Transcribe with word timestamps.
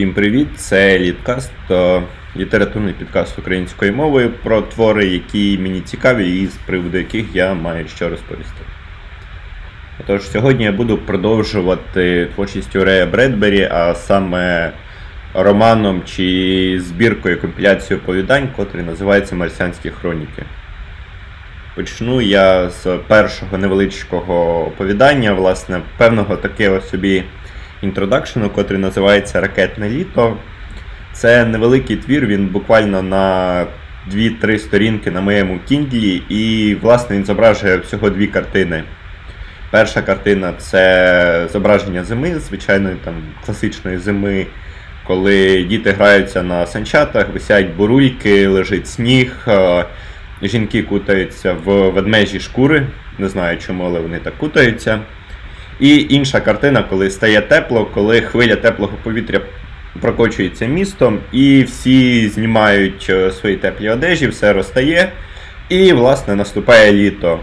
Всім 0.00 0.14
привіт! 0.14 0.48
Це 0.56 0.98
Літкаст, 0.98 1.52
е, 1.70 2.02
літературний 2.36 2.94
підкаст 2.94 3.38
українською 3.38 3.92
мовою 3.92 4.30
про 4.42 4.62
твори, 4.62 5.06
які 5.06 5.58
мені 5.58 5.80
цікаві 5.80 6.40
і 6.40 6.46
з 6.46 6.54
приводу 6.66 6.98
яких 6.98 7.24
я 7.34 7.54
маю 7.54 7.88
що 7.88 8.08
розповісти. 8.08 8.60
Отож, 10.00 10.30
сьогодні 10.30 10.64
я 10.64 10.72
буду 10.72 10.98
продовжувати 10.98 12.28
творчість 12.34 12.76
Рея 12.76 13.06
Бредбері, 13.06 13.68
а 13.72 13.94
саме 13.94 14.72
романом 15.34 16.02
чи 16.06 16.80
збіркою 16.82 17.40
компіляцією 17.40 18.02
оповідань, 18.02 18.48
котрий 18.56 18.84
називається 18.84 19.36
Марсіанські 19.36 19.90
хроніки. 19.90 20.42
Почну 21.74 22.20
я 22.20 22.70
з 22.70 22.98
першого 23.06 23.58
невеличкого 23.58 24.66
оповідання, 24.66 25.32
власне, 25.32 25.80
певного 25.98 26.36
такого 26.36 26.80
собі 26.80 27.24
інтродакшену, 27.82 28.50
котрий 28.50 28.80
називається 28.80 29.40
Ракетне 29.40 29.88
літо. 29.88 30.36
Це 31.12 31.44
невеликий 31.44 31.96
твір, 31.96 32.26
він 32.26 32.46
буквально 32.46 33.02
на 33.02 33.66
2-3 34.12 34.58
сторінки 34.58 35.10
на 35.10 35.20
моєму 35.20 35.58
кіндлі, 35.68 36.22
і, 36.28 36.74
власне, 36.82 37.16
він 37.16 37.24
зображує 37.24 37.76
всього 37.76 38.10
дві 38.10 38.26
картини. 38.26 38.84
Перша 39.70 40.02
картина 40.02 40.52
це 40.58 41.48
зображення 41.52 42.04
зими, 42.04 42.38
звичайної 42.38 42.96
там 43.04 43.14
класичної 43.46 43.98
зими, 43.98 44.46
коли 45.06 45.62
діти 45.62 45.92
граються 45.92 46.42
на 46.42 46.66
санчатах, 46.66 47.28
висять 47.28 47.74
бурульки, 47.76 48.48
лежить 48.48 48.88
сніг, 48.88 49.46
жінки 50.42 50.82
кутаються 50.82 51.52
в 51.52 51.88
ведмежі 51.90 52.40
шкури. 52.40 52.86
Не 53.18 53.28
знаю 53.28 53.58
чому, 53.58 53.84
але 53.84 54.00
вони 54.00 54.18
так 54.18 54.38
кутаються. 54.38 55.00
І 55.80 56.06
інша 56.10 56.40
картина, 56.40 56.82
коли 56.82 57.10
стає 57.10 57.40
тепло, 57.40 57.84
коли 57.94 58.20
хвиля 58.20 58.56
теплого 58.56 58.92
повітря 59.02 59.40
прокочується 60.00 60.66
містом, 60.66 61.18
і 61.32 61.62
всі 61.62 62.28
знімають 62.28 63.06
е, 63.10 63.30
свої 63.30 63.56
теплі 63.56 63.90
одежі, 63.90 64.26
все 64.26 64.52
розтає. 64.52 65.12
І, 65.68 65.92
власне, 65.92 66.34
наступає 66.34 66.92
літо. 66.92 67.40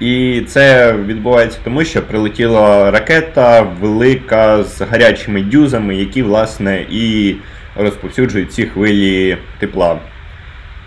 І 0.00 0.42
це 0.46 0.92
відбувається 0.92 1.58
тому, 1.64 1.84
що 1.84 2.02
прилетіла 2.02 2.90
ракета 2.90 3.60
велика 3.60 4.62
з 4.64 4.80
гарячими 4.80 5.42
дюзами, 5.42 5.96
які, 5.96 6.22
власне, 6.22 6.86
і 6.90 7.34
розповсюджують 7.76 8.52
ці 8.52 8.66
хвилі 8.66 9.36
тепла. 9.58 9.98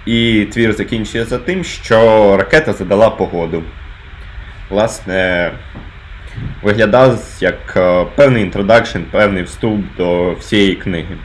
І 0.06 0.48
твір 0.54 0.73
закінчується 0.73 1.38
тим, 1.38 1.64
що 1.64 2.38
ракета 2.38 2.73
задала 2.73 3.10
погоду. 3.10 3.64
Власне, 4.70 5.52
виглядав 6.61 7.38
як 7.39 7.73
е, 7.78 8.06
певний 8.16 8.44
introduction, 8.44 9.00
певний 9.11 9.44
вступ 9.44 9.81
до 9.97 10.34
всієї 10.34 10.75
книги. 10.75 11.17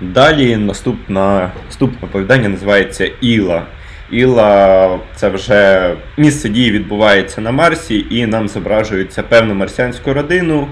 Далі 0.00 0.56
наступне, 0.56 1.50
наступне 1.66 2.08
оповідання 2.08 2.48
називається 2.48 3.10
Іла. 3.20 3.62
Іла 4.10 4.98
це 5.14 5.28
вже 5.28 5.92
місце 6.16 6.48
дії 6.48 6.70
відбувається 6.70 7.40
на 7.40 7.50
Марсі, 7.50 8.06
і 8.10 8.26
нам 8.26 8.48
зображується 8.48 9.22
певну 9.22 9.54
марсіанську 9.54 10.12
родину. 10.12 10.68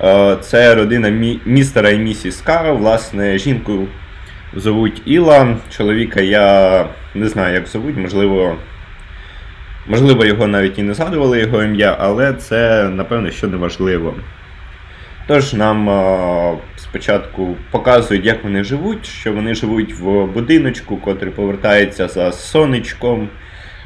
Е, 0.00 0.36
це 0.40 0.74
родина 0.74 1.38
містера 1.44 1.90
і 1.90 1.98
місіс 1.98 2.40
К. 2.40 2.72
Власне, 2.72 3.38
жінку 3.38 3.86
зовуть 4.54 5.02
Іла. 5.04 5.56
Чоловіка 5.76 6.20
я 6.20 6.86
не 7.14 7.28
знаю, 7.28 7.54
як 7.54 7.66
зовуть, 7.66 7.96
можливо. 7.96 8.56
Можливо, 9.86 10.24
його 10.24 10.46
навіть 10.46 10.78
і 10.78 10.82
не 10.82 10.94
згадували 10.94 11.40
його 11.40 11.62
ім'я, 11.62 11.96
але 12.00 12.32
це, 12.32 12.88
напевно, 12.88 13.30
що 13.30 13.48
не 13.48 13.56
важливо. 13.56 14.14
Тож 15.26 15.54
нам 15.54 15.88
о, 15.88 16.58
спочатку 16.76 17.56
показують, 17.70 18.26
як 18.26 18.44
вони 18.44 18.64
живуть, 18.64 19.06
що 19.06 19.32
вони 19.32 19.54
живуть 19.54 19.94
в 19.94 20.24
будиночку, 20.24 20.96
котрий 20.96 21.32
повертається 21.32 22.08
за 22.08 22.32
сонечком, 22.32 23.28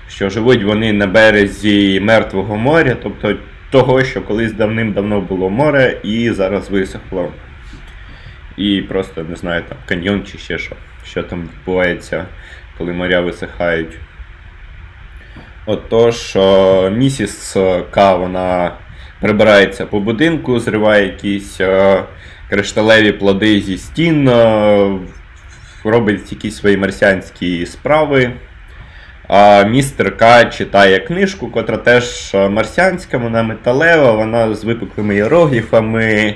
що 0.08 0.30
живуть 0.30 0.62
вони 0.62 0.92
на 0.92 1.06
березі 1.06 2.00
Мертвого 2.00 2.56
моря, 2.56 2.96
тобто 3.02 3.36
того, 3.70 4.04
що 4.04 4.22
колись 4.22 4.52
давним-давно 4.52 5.20
було 5.20 5.50
море 5.50 6.00
і 6.02 6.30
зараз 6.30 6.70
висохло. 6.70 7.32
І 8.56 8.82
просто 8.82 9.24
не 9.24 9.36
знаю, 9.36 9.62
там 9.68 9.78
каньйон 9.86 10.24
чи 10.24 10.38
ще 10.38 10.58
що, 10.58 10.76
що 11.04 11.22
там 11.22 11.42
відбувається, 11.42 12.24
коли 12.78 12.92
моря 12.92 13.20
висихають. 13.20 13.98
Отож, 15.70 16.36
місіс 16.92 17.56
К. 17.90 18.14
вона 18.16 18.72
прибирається 19.20 19.86
по 19.86 20.00
будинку, 20.00 20.60
зриває 20.60 21.06
якісь 21.06 21.60
кришталеві 22.50 23.12
плоди 23.12 23.60
зі 23.60 23.78
стін, 23.78 24.30
робить 25.84 26.32
якісь 26.32 26.56
свої 26.56 26.76
марсіанські 26.76 27.66
справи. 27.66 28.30
А 29.28 29.62
містер 29.62 30.16
К 30.16 30.44
читає 30.44 30.98
книжку, 30.98 31.48
котра 31.48 31.76
теж 31.76 32.34
марсіанська, 32.34 33.18
вона 33.18 33.42
металева, 33.42 34.12
вона 34.12 34.54
з 34.54 34.64
випуклими 34.64 35.16
іерогліфами. 35.16 36.34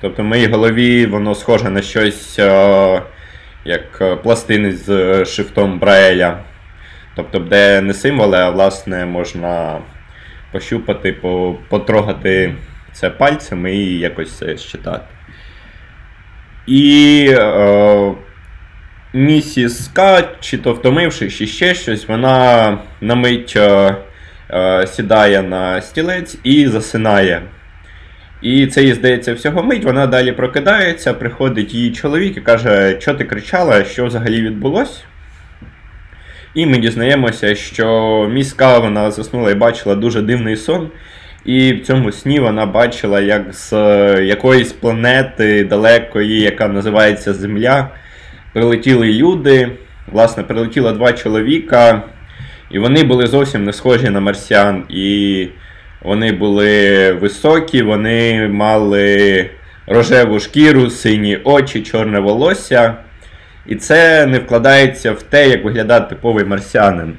Тобто 0.00 0.22
в 0.22 0.26
моїй 0.26 0.46
голові 0.46 1.06
воно 1.06 1.34
схоже 1.34 1.70
на 1.70 1.82
щось 1.82 2.38
як 3.64 4.22
пластини 4.22 4.72
з 4.72 5.24
шрифтом 5.24 5.78
Брайля. 5.78 6.38
Тобто, 7.16 7.38
де 7.38 7.80
не 7.80 7.94
символи, 7.94 8.38
а 8.38 8.50
власне 8.50 9.06
можна 9.06 9.78
пощупати, 10.52 11.12
потрогати 11.68 12.54
це 12.92 13.10
пальцями 13.10 13.74
і 13.74 13.98
якось 13.98 14.38
це 14.38 14.56
считати. 14.58 15.04
І 16.66 17.26
е, 17.30 18.12
місіс 19.12 19.90
К, 19.94 20.28
чи 20.40 20.58
то 20.58 20.72
втомившись, 20.72 21.34
чи 21.34 21.46
ще 21.46 21.74
щось, 21.74 22.08
вона 22.08 22.78
на 23.00 23.14
мить 23.14 23.54
е, 23.56 23.96
е, 24.50 24.86
сідає 24.86 25.42
на 25.42 25.80
стілець 25.80 26.38
і 26.44 26.66
засинає. 26.66 27.42
І 28.42 28.66
це 28.66 28.82
їй 28.82 28.94
здається 28.94 29.34
всього 29.34 29.62
мить, 29.62 29.84
вона 29.84 30.06
далі 30.06 30.32
прокидається, 30.32 31.14
приходить 31.14 31.74
її 31.74 31.92
чоловік 31.92 32.36
і 32.36 32.40
каже, 32.40 32.96
що 33.00 33.14
ти 33.14 33.24
кричала, 33.24 33.84
що 33.84 34.06
взагалі 34.06 34.42
відбулося. 34.42 35.00
І 36.54 36.66
ми 36.66 36.78
дізнаємося, 36.78 37.54
що 37.54 38.28
міська 38.32 38.78
вона 38.78 39.10
заснула 39.10 39.50
і 39.50 39.54
бачила 39.54 39.94
дуже 39.94 40.22
дивний 40.22 40.56
сон. 40.56 40.90
І 41.44 41.72
в 41.72 41.86
цьому 41.86 42.12
сні 42.12 42.40
вона 42.40 42.66
бачила, 42.66 43.20
як 43.20 43.54
з 43.54 43.72
якоїсь 44.22 44.72
планети 44.72 45.64
далекої, 45.64 46.40
яка 46.40 46.68
називається 46.68 47.34
Земля, 47.34 47.88
прилетіли 48.52 49.12
люди. 49.12 49.68
Власне, 50.12 50.42
прилетіло 50.42 50.92
два 50.92 51.12
чоловіка, 51.12 52.02
і 52.70 52.78
вони 52.78 53.02
були 53.02 53.26
зовсім 53.26 53.64
не 53.64 53.72
схожі 53.72 54.08
на 54.10 54.20
марсіан. 54.20 54.84
І 54.88 55.48
вони 56.02 56.32
були 56.32 57.12
високі, 57.12 57.82
вони 57.82 58.48
мали 58.48 59.50
рожеву 59.86 60.40
шкіру, 60.40 60.90
сині 60.90 61.38
очі, 61.44 61.82
чорне 61.82 62.20
волосся. 62.20 62.94
І 63.66 63.76
це 63.76 64.26
не 64.26 64.38
вкладається 64.38 65.12
в 65.12 65.22
те, 65.22 65.48
як 65.48 65.64
виглядає 65.64 66.00
типовий 66.00 66.44
марсіанин. 66.44 67.16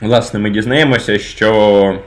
Власне, 0.00 0.40
ми 0.40 0.50
дізнаємося, 0.50 1.18
що 1.18 1.98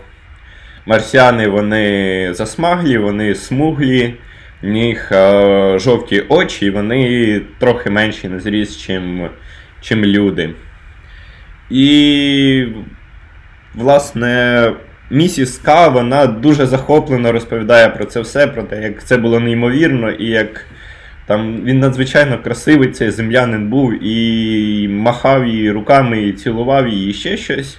марсіани 0.85 1.47
вони 1.47 2.33
засмаглі, 2.33 2.97
вони 2.97 3.35
смуглі, 3.35 4.13
в 4.61 4.67
них 4.67 5.11
е, 5.11 5.79
жовті 5.79 6.23
очі, 6.29 6.65
і 6.65 6.69
вони 6.69 7.41
трохи 7.59 7.89
менші 7.89 8.29
на 8.29 8.39
зріст, 8.39 8.81
чим, 8.81 9.29
чим 9.81 10.05
люди. 10.05 10.49
І, 11.69 12.65
власне, 13.75 14.71
місіс 15.09 15.57
К, 15.57 15.87
вона 15.87 16.27
дуже 16.27 16.65
захоплено 16.65 17.31
розповідає 17.31 17.89
про 17.89 18.05
це 18.05 18.21
все, 18.21 18.47
про 18.47 18.63
те, 18.63 18.81
як 18.81 19.03
це 19.03 19.17
було 19.17 19.39
неймовірно 19.39 20.11
і 20.11 20.25
як. 20.25 20.65
Там 21.29 21.61
він 21.63 21.79
надзвичайно 21.79 22.41
красивий, 22.41 22.91
цей 22.91 23.11
землянин 23.11 23.67
був 23.67 24.03
і 24.03 24.87
махав 24.87 25.47
її 25.47 25.71
руками, 25.71 26.23
і 26.23 26.33
цілував 26.33 26.87
її 26.87 27.09
і 27.09 27.13
ще 27.13 27.37
щось. 27.37 27.77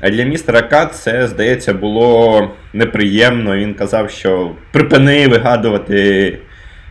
А 0.00 0.10
для 0.10 0.24
містера 0.24 0.62
Кат 0.62 0.94
це, 0.94 1.28
здається, 1.28 1.74
було 1.74 2.50
неприємно. 2.72 3.56
Він 3.56 3.74
казав, 3.74 4.10
що 4.10 4.52
припини 4.72 5.28
вигадувати 5.28 6.38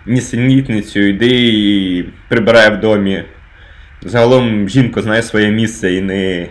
нісенітницю, 0.05 0.99
йди 0.99 1.27
і 1.27 2.05
прибирай 2.27 2.75
в 2.75 2.79
домі. 2.79 3.23
Загалом 4.01 4.69
жінка 4.69 5.01
знає 5.01 5.21
своє 5.21 5.51
місце 5.51 5.93
і 5.93 6.01
не 6.01 6.47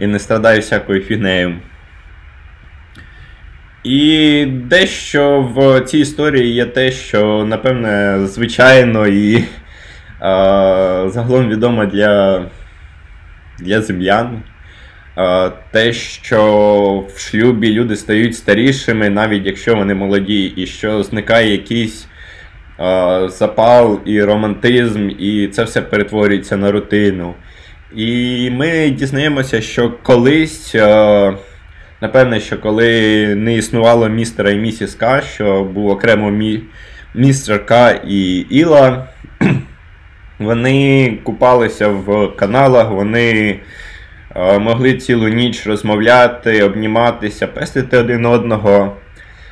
і 0.00 0.06
не 0.06 0.18
страдає 0.18 0.60
всякою 0.60 1.00
фігнею. 1.00 1.54
І 3.88 4.46
дещо 4.46 5.50
в 5.54 5.80
цій 5.80 5.98
історії 5.98 6.54
є 6.54 6.64
те, 6.64 6.90
що, 6.90 7.44
напевне, 7.44 8.18
звичайно 8.26 9.06
і 9.06 9.44
а, 10.20 11.08
загалом 11.08 11.48
відомо 11.48 11.86
для 11.86 12.44
для 13.58 13.82
землян. 13.82 14.42
А, 15.16 15.50
те, 15.70 15.92
що 15.92 17.04
в 17.14 17.20
шлюбі 17.20 17.72
люди 17.72 17.96
стають 17.96 18.36
старішими, 18.36 19.10
навіть 19.10 19.46
якщо 19.46 19.76
вони 19.76 19.94
молоді, 19.94 20.44
і 20.44 20.66
що 20.66 21.02
зникає 21.02 21.52
якийсь 21.52 22.06
запал 23.28 24.00
і 24.04 24.22
романтизм, 24.22 25.10
і 25.18 25.48
це 25.48 25.64
все 25.64 25.82
перетворюється 25.82 26.56
на 26.56 26.72
рутину. 26.72 27.34
І 27.96 28.50
ми 28.50 28.90
дізнаємося, 28.90 29.60
що 29.60 29.92
колись, 30.02 30.74
напевне, 32.00 32.40
що 32.40 32.58
коли 32.58 33.34
не 33.34 33.54
існувало 33.54 34.08
містера 34.08 34.50
і 34.50 34.56
місіс 34.56 34.94
К, 34.94 35.22
що 35.22 35.64
був 35.64 35.88
окремо 35.88 36.30
мі... 36.30 36.60
містер 37.14 37.66
К 37.66 38.00
і 38.06 38.38
Іла, 38.38 39.08
вони 40.38 41.18
купалися 41.24 41.88
в 41.88 42.36
каналах, 42.36 42.90
вони 42.90 43.60
могли 44.60 44.94
цілу 44.94 45.28
ніч 45.28 45.66
розмовляти, 45.66 46.62
обніматися, 46.62 47.46
пестити 47.46 47.98
один 47.98 48.26
одного. 48.26 48.96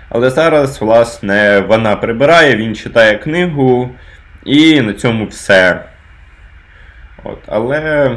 Але 0.08 0.30
зараз, 0.30 0.80
власне, 0.80 1.64
вона 1.68 1.96
прибирає, 1.96 2.56
він 2.56 2.74
читає 2.74 3.18
книгу, 3.18 3.90
і 4.44 4.80
на 4.80 4.92
цьому 4.92 5.26
все. 5.26 5.84
От, 7.24 7.38
Але 7.46 8.10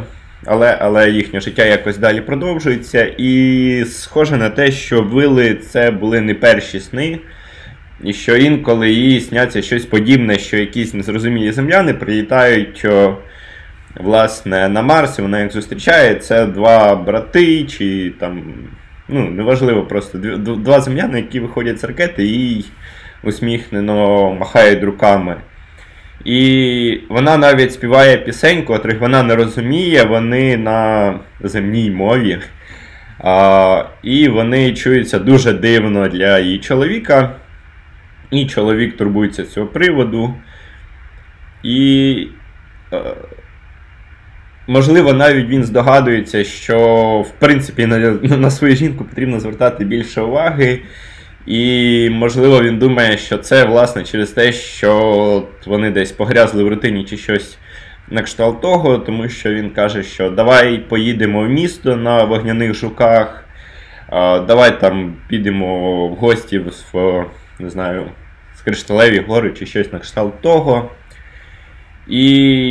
але, 0.45 0.77
але 0.81 1.09
їхнє 1.09 1.39
життя 1.39 1.65
якось 1.65 1.97
далі 1.97 2.21
продовжується. 2.21 3.13
І 3.17 3.85
схоже 3.89 4.37
на 4.37 4.49
те, 4.49 4.71
що 4.71 5.01
вили 5.01 5.55
це 5.55 5.91
були 5.91 6.21
не 6.21 6.33
перші 6.33 6.79
сни. 6.79 7.19
І 8.03 8.13
що 8.13 8.37
інколи 8.37 8.89
їй 8.89 9.21
сняться 9.21 9.61
щось 9.61 9.85
подібне, 9.85 10.39
що 10.39 10.57
якісь 10.57 10.93
незрозумілі 10.93 11.51
земляни 11.51 11.93
прилітають 11.93 12.85
власне, 13.95 14.69
на 14.69 14.81
Марс, 14.81 15.19
і 15.19 15.21
вона 15.21 15.41
їх 15.41 15.51
зустрічає. 15.51 16.15
Це 16.15 16.45
два 16.45 16.95
брати, 16.95 17.63
чи 17.63 18.13
там 18.19 18.53
ну, 19.07 19.29
неважливо, 19.29 19.83
просто 19.83 20.17
два 20.37 20.81
земляни, 20.81 21.17
які 21.17 21.39
виходять 21.39 21.79
з 21.79 21.83
ракети 21.83 22.25
і 22.25 22.65
усміхнено 23.23 24.31
махають 24.33 24.83
руками. 24.83 25.35
І 26.25 27.01
вона 27.09 27.37
навіть 27.37 27.73
співає 27.73 28.17
пісень, 28.17 28.63
котрих 28.63 28.99
вона 28.99 29.23
не 29.23 29.35
розуміє, 29.35 30.03
вони 30.03 30.57
на 30.57 31.13
земній 31.41 31.91
мові. 31.91 32.39
А, 33.19 33.83
І 34.03 34.27
вони 34.27 34.73
чуються 34.73 35.19
дуже 35.19 35.53
дивно 35.53 36.07
для 36.07 36.39
її 36.39 36.59
чоловіка. 36.59 37.35
І 38.31 38.45
чоловік 38.45 38.97
турбується 38.97 39.45
цього 39.45 39.67
приводу. 39.67 40.33
І 41.63 42.27
Можливо, 44.69 45.13
навіть 45.13 45.47
він 45.47 45.63
здогадується, 45.63 46.43
що 46.43 46.79
в 47.27 47.39
принципі 47.39 47.85
на, 47.85 47.97
на 48.37 48.51
свою 48.51 48.75
жінку 48.75 49.03
потрібно 49.03 49.39
звертати 49.39 49.85
більше 49.85 50.21
уваги. 50.21 50.79
І, 51.45 52.09
можливо, 52.11 52.61
він 52.61 52.79
думає, 52.79 53.17
що 53.17 53.37
це 53.37 53.65
власне 53.65 54.03
через 54.03 54.29
те, 54.31 54.51
що 54.51 55.47
вони 55.65 55.91
десь 55.91 56.11
погрязли 56.11 56.63
в 56.63 56.67
рутині 56.67 57.03
чи 57.03 57.17
щось 57.17 57.57
на 58.09 58.21
кшталт 58.21 58.61
того, 58.61 58.97
тому 58.97 59.29
що 59.29 59.53
він 59.53 59.69
каже, 59.69 60.03
що 60.03 60.29
давай 60.29 60.77
поїдемо 60.77 61.43
в 61.43 61.49
місто 61.49 61.95
на 61.95 62.23
вогняних 62.23 62.73
жуках, 62.73 63.45
давай 64.47 64.79
там 64.79 65.15
підемо 65.27 66.07
в 66.07 66.15
гості 66.15 66.61
в 66.93 67.25
не 67.59 67.69
знаю, 67.69 68.11
з 68.55 68.61
Кришталеві 68.61 69.19
гори 69.19 69.51
чи 69.51 69.65
щось 69.65 69.93
на 69.93 69.99
кшталт 69.99 70.41
того. 70.41 70.91
І 72.07 72.25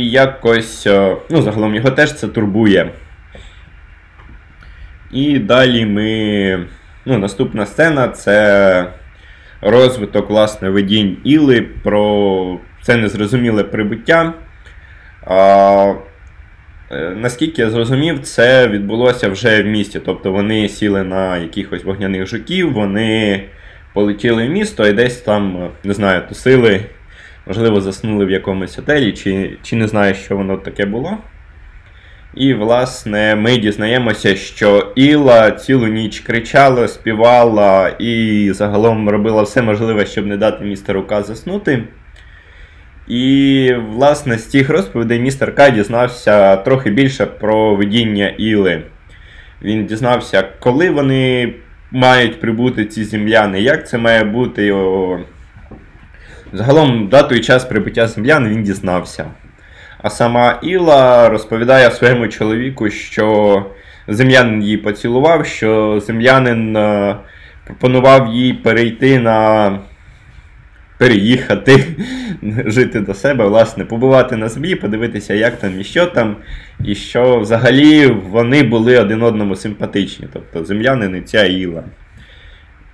якось, 0.09 0.87
ну, 1.29 1.41
загалом 1.41 1.75
його 1.75 1.91
теж 1.91 2.13
це 2.13 2.27
турбує. 2.27 2.91
І 5.11 5.39
далі 5.39 5.85
ми. 5.85 6.67
Ну, 7.09 7.17
Наступна 7.17 7.65
сцена 7.65 8.07
це 8.07 8.85
розвиток 9.61 10.29
власне, 10.29 10.69
видінь 10.69 11.17
Іли 11.23 11.61
про 11.61 12.59
це 12.81 12.97
незрозуміле 12.97 13.63
прибуття. 13.63 14.33
А, 15.25 15.93
е, 16.91 17.13
Наскільки 17.17 17.61
я 17.61 17.69
зрозумів, 17.69 18.19
це 18.19 18.67
відбулося 18.67 19.29
вже 19.29 19.63
в 19.63 19.65
місті. 19.65 19.99
Тобто 19.99 20.31
вони 20.31 20.69
сіли 20.69 21.03
на 21.03 21.37
якихось 21.37 21.83
вогняних 21.83 22.27
жуків, 22.27 22.73
вони 22.73 23.43
полетіли 23.93 24.47
в 24.47 24.51
місто 24.51 24.87
і 24.87 24.93
десь 24.93 25.17
там, 25.17 25.69
не 25.83 25.93
знаю, 25.93 26.21
тусили 26.29 26.85
можливо, 27.49 27.81
заснули 27.81 28.25
в 28.25 28.31
якомусь 28.31 28.77
готелі, 28.77 29.11
чи, 29.11 29.57
чи 29.63 29.75
не 29.75 29.87
знаю, 29.87 30.15
що 30.15 30.37
воно 30.37 30.57
таке 30.57 30.85
було. 30.85 31.17
І, 32.35 32.53
власне, 32.53 33.35
ми 33.35 33.57
дізнаємося, 33.57 34.35
що 34.35 34.91
Іла 34.95 35.51
цілу 35.51 35.87
ніч 35.87 36.19
кричала, 36.19 36.87
співала 36.87 37.89
і 37.99 38.51
загалом 38.53 39.09
робила 39.09 39.41
все 39.41 39.61
можливе, 39.61 40.05
щоб 40.05 40.25
не 40.25 40.37
дати 40.37 40.65
містеру 40.65 41.03
К 41.03 41.23
заснути. 41.23 41.83
І, 43.07 43.73
власне, 43.89 44.37
з 44.37 44.43
тих 44.43 44.69
розповідей 44.69 45.19
містер 45.19 45.55
К 45.55 45.69
дізнався 45.69 46.55
трохи 46.55 46.91
більше 46.91 47.25
про 47.25 47.75
видіння 47.75 48.27
Іли. 48.27 48.81
Він 49.61 49.85
дізнався, 49.85 50.43
коли 50.59 50.89
вони 50.89 51.53
мають 51.91 52.39
прибути 52.39 52.85
ці 52.85 53.03
земляни, 53.03 53.61
як 53.61 53.89
це 53.89 53.97
має 53.97 54.23
бути. 54.23 54.75
Загалом 56.53 57.07
дату 57.07 57.35
і 57.35 57.39
час 57.39 57.65
прибуття 57.65 58.07
землян 58.07 58.49
він 58.49 58.63
дізнався. 58.63 59.25
А 60.01 60.09
сама 60.09 60.59
Іла 60.63 61.29
розповідає 61.29 61.91
своєму 61.91 62.27
чоловіку, 62.27 62.89
що 62.89 63.65
землянин 64.07 64.63
її 64.63 64.77
поцілував, 64.77 65.45
що 65.45 65.99
землянин 65.99 66.77
е, 66.77 67.15
пропонував 67.65 68.33
їй 68.33 68.53
перейти 68.53 69.19
на. 69.19 69.79
Переїхати, 70.97 71.85
жити 72.65 72.99
до 72.99 73.13
себе, 73.13 73.45
власне, 73.45 73.85
побувати 73.85 74.35
на 74.35 74.49
землі, 74.49 74.75
подивитися, 74.75 75.33
як 75.33 75.59
там 75.59 75.81
і 75.81 75.83
що 75.83 76.05
там, 76.05 76.35
і 76.85 76.95
що 76.95 77.39
взагалі 77.39 78.05
вони 78.07 78.63
були 78.63 78.99
один 78.99 79.23
одному 79.23 79.55
симпатичні, 79.55 80.27
тобто 80.33 80.65
землянин 80.65 81.15
і 81.15 81.21
ця 81.21 81.45
Іла. 81.45 81.83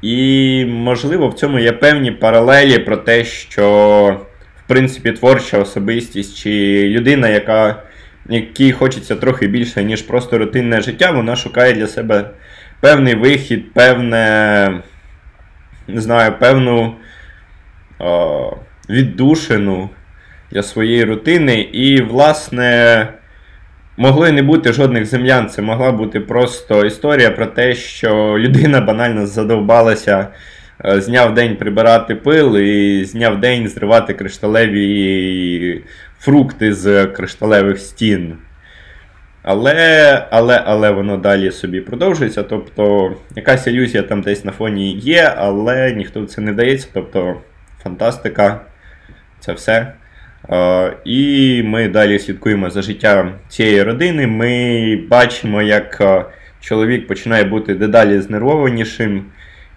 І, 0.01 0.65
можливо, 0.65 1.27
в 1.27 1.33
цьому 1.33 1.59
є 1.59 1.71
певні 1.71 2.11
паралелі 2.11 2.79
про 2.79 2.97
те, 2.97 3.23
що, 3.23 4.19
в 4.65 4.67
принципі, 4.67 5.11
творча 5.11 5.57
особистість 5.57 6.37
чи 6.37 6.83
людина, 6.89 7.29
яка, 7.29 7.83
якій 8.29 8.71
хочеться 8.71 9.15
трохи 9.15 9.47
більше, 9.47 9.83
ніж 9.83 10.01
просто 10.01 10.37
рутинне 10.37 10.81
життя, 10.81 11.11
вона 11.11 11.35
шукає 11.35 11.73
для 11.73 11.87
себе 11.87 12.29
певний 12.79 13.15
вихід, 13.15 13.73
певне, 13.73 14.81
не 15.87 16.01
знаю, 16.01 16.33
певну 16.39 16.95
о, 17.99 18.57
віддушину 18.89 19.89
для 20.51 20.63
своєї 20.63 21.03
рутини. 21.03 21.61
І, 21.61 22.01
власне. 22.01 23.07
Могло 23.97 24.27
й 24.27 24.31
не 24.31 24.43
бути 24.43 24.73
жодних 24.73 25.05
землян, 25.05 25.49
це 25.49 25.61
могла 25.61 25.91
бути 25.91 26.19
просто 26.19 26.85
історія 26.85 27.31
про 27.31 27.45
те, 27.45 27.75
що 27.75 28.35
людина 28.39 28.81
банально 28.81 29.27
задовбалася, 29.27 30.27
зняв 30.83 31.33
день 31.33 31.55
прибирати 31.55 32.15
пил 32.15 32.57
і 32.57 33.05
зняв 33.05 33.39
день 33.39 33.67
зривати 33.67 34.13
кришталеві 34.13 35.81
фрукти 36.19 36.73
з 36.73 37.05
кришталевих 37.05 37.79
стін. 37.79 38.37
Але 39.43 40.27
але, 40.31 40.63
але 40.65 40.91
воно 40.91 41.17
далі 41.17 41.51
собі 41.51 41.81
продовжується. 41.81 42.43
Тобто 42.43 43.13
якась 43.35 43.67
ілюзія 43.67 44.03
там 44.03 44.21
десь 44.21 44.45
на 44.45 44.51
фоні 44.51 44.93
є, 44.93 45.33
але 45.37 45.91
ніхто 45.91 46.21
в 46.21 46.25
це 46.25 46.41
не 46.41 46.51
вдається. 46.51 46.87
Тобто 46.93 47.41
фантастика, 47.83 48.61
це 49.39 49.53
все. 49.53 49.93
І 51.05 51.61
ми 51.65 51.87
далі 51.87 52.19
слідкуємо 52.19 52.69
за 52.69 52.81
життям 52.81 53.31
цієї 53.49 53.83
родини. 53.83 54.27
Ми 54.27 54.95
бачимо, 55.09 55.61
як 55.61 56.01
чоловік 56.61 57.07
починає 57.07 57.43
бути 57.43 57.75
дедалі 57.75 58.19
знервованішим, 58.19 59.25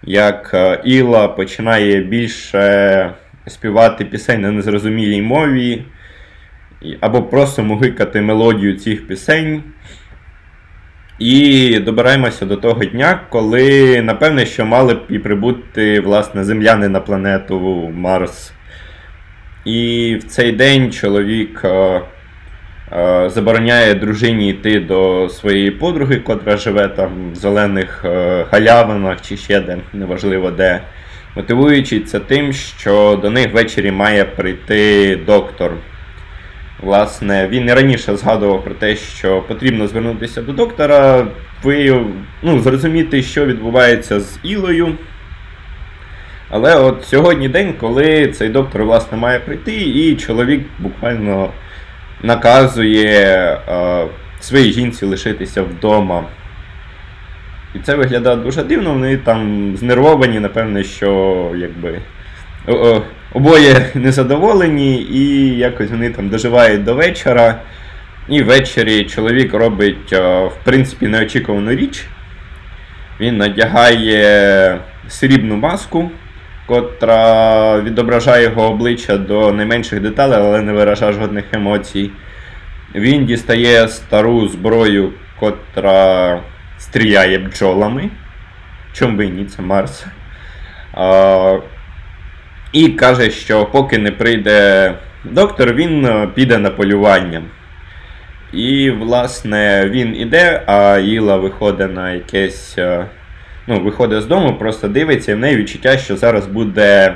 як 0.03 0.55
Іла 0.83 1.27
починає 1.27 2.01
більше 2.01 3.13
співати 3.47 4.05
пісень 4.05 4.41
на 4.41 4.51
незрозумілій 4.51 5.21
мові, 5.21 5.83
або 6.99 7.23
просто 7.23 7.63
мугикати 7.63 8.21
мелодію 8.21 8.79
цих 8.79 9.07
пісень. 9.07 9.63
І 11.19 11.79
добираємося 11.79 12.45
до 12.45 12.57
того 12.57 12.85
дня, 12.85 13.19
коли, 13.29 14.01
напевне, 14.01 14.45
що 14.45 14.65
мали 14.65 14.93
б 14.93 15.01
і 15.09 15.19
прибути 15.19 15.99
власне, 15.99 16.43
земляни 16.43 16.89
на 16.89 16.99
планету 16.99 17.89
Марс. 17.95 18.53
І 19.65 20.17
в 20.21 20.23
цей 20.23 20.51
день 20.51 20.91
чоловік 20.91 21.61
е, 21.63 21.67
е, 21.67 22.01
забороняє 23.27 23.93
дружині 23.93 24.49
йти 24.49 24.79
до 24.79 25.29
своєї 25.29 25.71
подруги, 25.71 26.15
котра 26.15 26.57
живе 26.57 26.87
там 26.87 27.31
в 27.31 27.35
зелених 27.35 28.01
е, 28.05 28.45
галявинах 28.51 29.21
чи 29.21 29.37
ще 29.37 29.59
де, 29.59 29.77
неважливо 29.93 30.51
де. 30.51 30.81
Мотивуючи 31.35 31.99
це 31.99 32.19
тим, 32.19 32.53
що 32.53 33.19
до 33.21 33.29
них 33.29 33.53
ввечері 33.53 33.91
має 33.91 34.25
прийти 34.25 35.15
доктор. 35.25 35.71
Власне, 36.83 37.47
він 37.47 37.67
і 37.69 37.73
раніше 37.73 38.15
згадував 38.15 38.63
про 38.63 38.73
те, 38.73 38.95
що 38.95 39.41
потрібно 39.41 39.87
звернутися 39.87 40.41
до 40.41 40.53
доктора, 40.53 41.27
ви 41.63 42.05
ну, 42.41 42.59
зрозуміти, 42.59 43.23
що 43.23 43.45
відбувається 43.45 44.19
з 44.19 44.39
Ілою. 44.43 44.97
Але 46.49 46.75
от 46.75 47.03
сьогодні 47.03 47.49
день, 47.49 47.73
коли 47.79 48.27
цей 48.27 48.49
доктор 48.49 48.83
власне 48.83 49.17
має 49.17 49.39
прийти, 49.39 49.75
і 49.75 50.15
чоловік 50.15 50.61
буквально 50.79 51.49
наказує 52.23 53.57
е, 53.69 54.05
своїй 54.39 54.73
жінці 54.73 55.05
лишитися 55.05 55.61
вдома. 55.61 56.23
І 57.75 57.79
це 57.79 57.95
виглядає 57.95 58.35
дуже 58.35 58.63
дивно, 58.63 58.93
вони 58.93 59.17
там 59.17 59.73
знервовані, 59.77 60.39
напевне, 60.39 60.83
що 60.83 61.51
якби 61.55 61.99
обоє 63.33 63.85
незадоволені, 63.93 65.01
і 65.01 65.49
якось 65.57 65.89
вони 65.89 66.09
там 66.09 66.29
доживають 66.29 66.83
до 66.83 66.95
вечора. 66.95 67.55
І 68.27 68.43
ввечері 68.43 69.03
чоловік 69.03 69.53
робить, 69.53 70.11
в 70.11 70.51
принципі, 70.63 71.07
неочікувану 71.07 71.71
річ. 71.71 72.05
Він 73.19 73.37
надягає 73.37 74.77
срібну 75.07 75.55
маску, 75.55 76.11
котра 76.69 77.81
відображає 77.81 78.43
його 78.43 78.63
обличчя 78.63 79.17
до 79.17 79.51
найменших 79.51 79.99
деталей, 79.99 80.39
але 80.39 80.61
не 80.61 80.73
виражає 80.73 81.13
жодних 81.13 81.45
емоцій. 81.53 82.11
Він 82.95 83.25
дістає 83.25 83.87
стару 83.87 84.47
зброю, 84.47 85.13
котра 85.39 86.39
стріляє 86.77 87.37
бджолами. 87.37 88.09
Чому 88.93 89.17
би 89.17 89.27
ні, 89.27 89.45
це 89.45 89.61
Марс. 89.61 90.05
А, 90.93 91.57
І 92.71 92.87
каже, 92.87 93.29
що 93.31 93.65
поки 93.65 93.97
не 93.97 94.11
прийде 94.11 94.93
доктор, 95.23 95.73
він 95.73 96.05
е, 96.05 96.27
піде 96.35 96.57
на 96.57 96.69
полювання. 96.69 97.41
І, 98.53 98.91
власне, 98.91 99.89
він 99.89 100.15
іде, 100.15 100.61
а 100.65 100.97
Іла 100.97 101.37
виходить 101.37 101.95
на 101.95 102.11
якесь. 102.11 102.77
Ну, 103.71 103.79
виходить 103.79 104.21
з 104.21 104.25
дому, 104.25 104.53
просто 104.53 104.87
дивиться, 104.87 105.31
і 105.31 105.35
в 105.35 105.39
неї 105.39 105.57
відчуття, 105.57 105.97
що 105.97 106.17
зараз 106.17 106.47
буде 106.47 107.15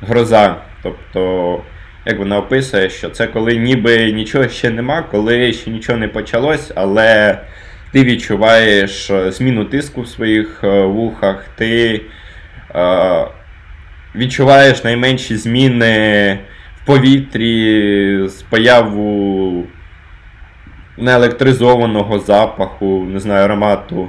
гроза. 0.00 0.56
Тобто, 0.82 1.60
як 2.06 2.18
вона 2.18 2.38
описує, 2.38 2.90
що 2.90 3.10
це 3.10 3.26
коли 3.26 3.56
ніби 3.56 4.12
нічого 4.12 4.48
ще 4.48 4.70
нема, 4.70 5.02
коли 5.02 5.52
ще 5.52 5.70
нічого 5.70 5.98
не 5.98 6.08
почалось, 6.08 6.72
але 6.74 7.38
ти 7.92 8.04
відчуваєш 8.04 9.10
е, 9.10 9.32
зміну 9.32 9.64
тиску 9.64 10.02
в 10.02 10.08
своїх 10.08 10.60
е, 10.64 10.82
вухах, 10.82 11.44
ти 11.56 12.00
е, 12.74 13.26
відчуваєш 14.14 14.84
найменші 14.84 15.36
зміни 15.36 16.38
в 16.82 16.86
повітрі 16.86 18.28
з 18.28 18.42
появу 18.42 19.64
неелектризованого 20.96 22.18
запаху, 22.18 23.06
не 23.12 23.20
знаю, 23.20 23.44
аромату. 23.44 24.08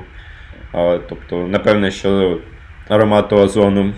Тобто, 1.09 1.47
напевне, 1.47 1.91
що 1.91 2.39
аромату 2.87 3.35
озону. 3.35 3.93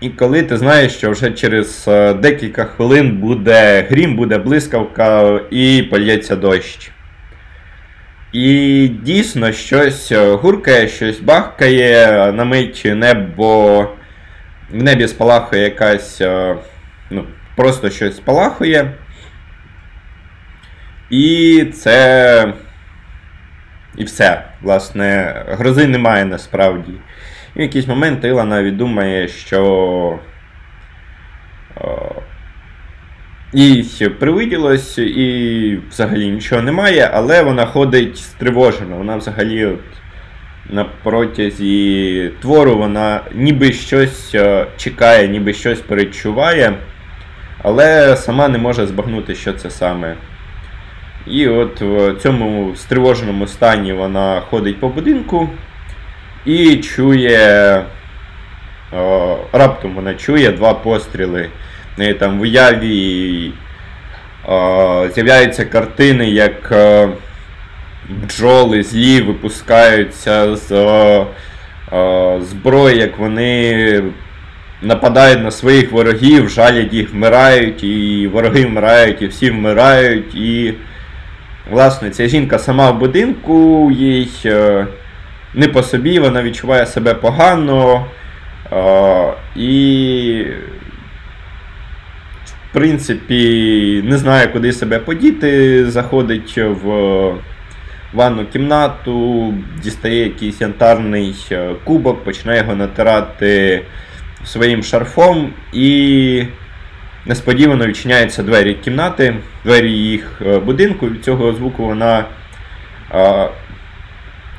І 0.00 0.08
коли 0.08 0.42
ти 0.42 0.56
знаєш, 0.56 0.92
що 0.92 1.10
вже 1.10 1.30
через 1.30 1.84
е, 1.88 2.14
декілька 2.14 2.64
хвилин 2.64 3.16
буде 3.16 3.86
грім, 3.90 4.16
буде 4.16 4.38
блискавка 4.38 5.40
і 5.50 5.82
польється 5.90 6.36
дощ. 6.36 6.90
І 8.32 8.88
дійсно 9.02 9.52
щось 9.52 10.12
гуркає, 10.12 10.88
щось 10.88 11.20
бахкає, 11.20 12.32
на 12.32 12.44
мить 12.44 12.82
небо 12.84 13.88
в 14.70 14.82
небі 14.82 15.08
спалахує 15.08 15.62
якась, 15.62 16.20
е, 16.20 16.56
ну, 17.10 17.24
просто 17.56 17.90
щось 17.90 18.16
спалахує. 18.16 18.92
І 21.10 21.64
це. 21.74 22.52
І 23.98 24.04
все. 24.04 24.42
Власне, 24.62 25.34
грози 25.48 25.86
немає 25.86 26.24
насправді. 26.24 26.92
І 27.54 27.58
в 27.58 27.62
якийсь 27.62 27.86
момент 27.86 28.24
Іла 28.24 28.44
навіть 28.44 28.76
думає, 28.76 29.28
що. 29.28 30.18
Е, 31.76 31.88
їй 33.52 34.08
привиділось, 34.08 34.98
і 34.98 35.78
взагалі 35.90 36.30
нічого 36.30 36.62
немає, 36.62 37.10
але 37.12 37.42
вона 37.42 37.66
ходить 37.66 38.16
стривожено. 38.16 38.96
Вона 38.96 39.16
взагалі 39.16 39.64
от 39.64 39.80
на 40.70 40.84
протязі 40.84 42.30
твору 42.42 42.78
вона 42.78 43.20
ніби 43.34 43.72
щось 43.72 44.34
е, 44.34 44.66
чекає, 44.76 45.28
ніби 45.28 45.52
щось 45.54 45.80
перечуває, 45.80 46.74
але 47.62 48.16
сама 48.16 48.48
не 48.48 48.58
може 48.58 48.86
збагнути, 48.86 49.34
що 49.34 49.52
це 49.52 49.70
саме. 49.70 50.16
І 51.30 51.48
от 51.48 51.80
в 51.80 52.14
цьому 52.22 52.76
стривоженому 52.76 53.46
стані 53.46 53.92
вона 53.92 54.40
ходить 54.40 54.80
по 54.80 54.88
будинку 54.88 55.48
і 56.44 56.76
чує. 56.76 57.84
Раптом 59.52 59.94
вона 59.94 60.14
чує 60.14 60.52
два 60.52 60.74
постріли 60.74 61.48
неї 61.98 62.14
там 62.14 62.38
в 62.38 62.40
уяві 62.40 63.52
з'являються 65.14 65.64
картини, 65.64 66.30
як 66.30 66.72
е, 66.72 67.08
бджоли 68.08 68.82
злі 68.82 69.20
випускаються 69.20 70.56
з 70.56 70.72
е, 70.72 72.40
зброї, 72.40 72.98
як 72.98 73.18
вони 73.18 74.02
нападають 74.82 75.42
на 75.42 75.50
своїх 75.50 75.92
ворогів, 75.92 76.48
жалять 76.48 76.92
їх, 76.92 77.12
вмирають, 77.12 77.84
і 77.84 78.26
вороги 78.32 78.64
вмирають, 78.64 79.22
і 79.22 79.26
всі 79.26 79.50
вмирають. 79.50 80.34
І, 80.34 80.74
власне, 81.70 82.10
ця 82.10 82.28
жінка 82.28 82.58
сама 82.58 82.90
в 82.90 82.98
будинку, 82.98 83.90
їй 83.90 84.30
е, 84.44 84.86
не 85.54 85.68
по 85.68 85.82
собі, 85.82 86.18
вона 86.18 86.42
відчуває 86.42 86.86
себе 86.86 87.14
погано. 87.14 88.06
І 89.56 90.44
в 92.70 92.72
принципі, 92.72 94.02
не 94.04 94.18
знає, 94.18 94.46
куди 94.46 94.72
себе 94.72 94.98
подіти, 94.98 95.86
заходить 95.90 96.58
в 96.58 97.32
ванну 98.12 98.46
кімнату, 98.52 99.54
дістає 99.82 100.22
якийсь 100.24 100.60
янтарний 100.60 101.36
е, 101.52 101.74
кубок, 101.84 102.24
починає 102.24 102.60
його 102.60 102.74
натирати 102.74 103.82
своїм 104.44 104.82
шарфом 104.82 105.50
і 105.72 106.42
несподівано 107.28 107.86
відчиняються 107.86 108.42
двері 108.42 108.74
кімнати, 108.74 109.34
двері 109.64 109.90
їх 109.90 110.42
е, 110.46 110.58
будинку. 110.58 111.08
Від 111.08 111.24
цього 111.24 111.52
звуку 111.52 111.86
вона 111.86 112.24
е, 113.14 113.48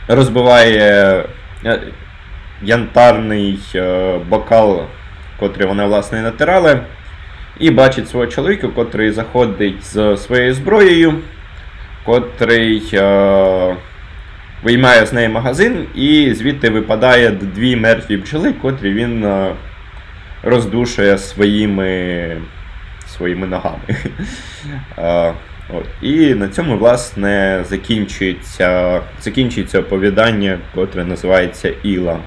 розбиває 0.07 1.23
янтарний 2.63 3.59
бокал, 4.29 4.85
котрий 5.39 5.67
вона 5.67 5.85
власне 5.85 6.21
натирала 6.21 6.79
і 7.59 7.71
бачить 7.71 8.09
свого 8.09 8.27
чоловіка, 8.27 8.67
котрий 8.67 9.11
заходить 9.11 9.83
з 9.83 10.17
своєю 10.17 10.53
зброєю, 10.53 11.13
котрий 12.05 12.89
е, 12.93 13.75
виймає 14.63 15.05
з 15.05 15.13
неї 15.13 15.29
магазин, 15.29 15.85
і 15.95 16.33
звідти 16.33 16.69
випадає 16.69 17.31
дві 17.31 17.75
мертві 17.75 18.17
бджоли, 18.17 18.53
котрі 18.53 18.93
він 18.93 19.25
е, 19.25 19.51
роздушує 20.43 21.17
своїми 21.17 22.37
своїми 23.19 23.47
ногами. 23.47 23.83
Е. 24.97 25.33
І 26.01 26.33
на 26.33 26.47
цьому, 26.47 26.77
власне, 26.77 27.63
закінчується 27.69 29.01
закінчується 29.21 29.79
оповідання, 29.79 30.59
котре 30.75 31.05
називається 31.05 31.73
Іла. 31.83 32.19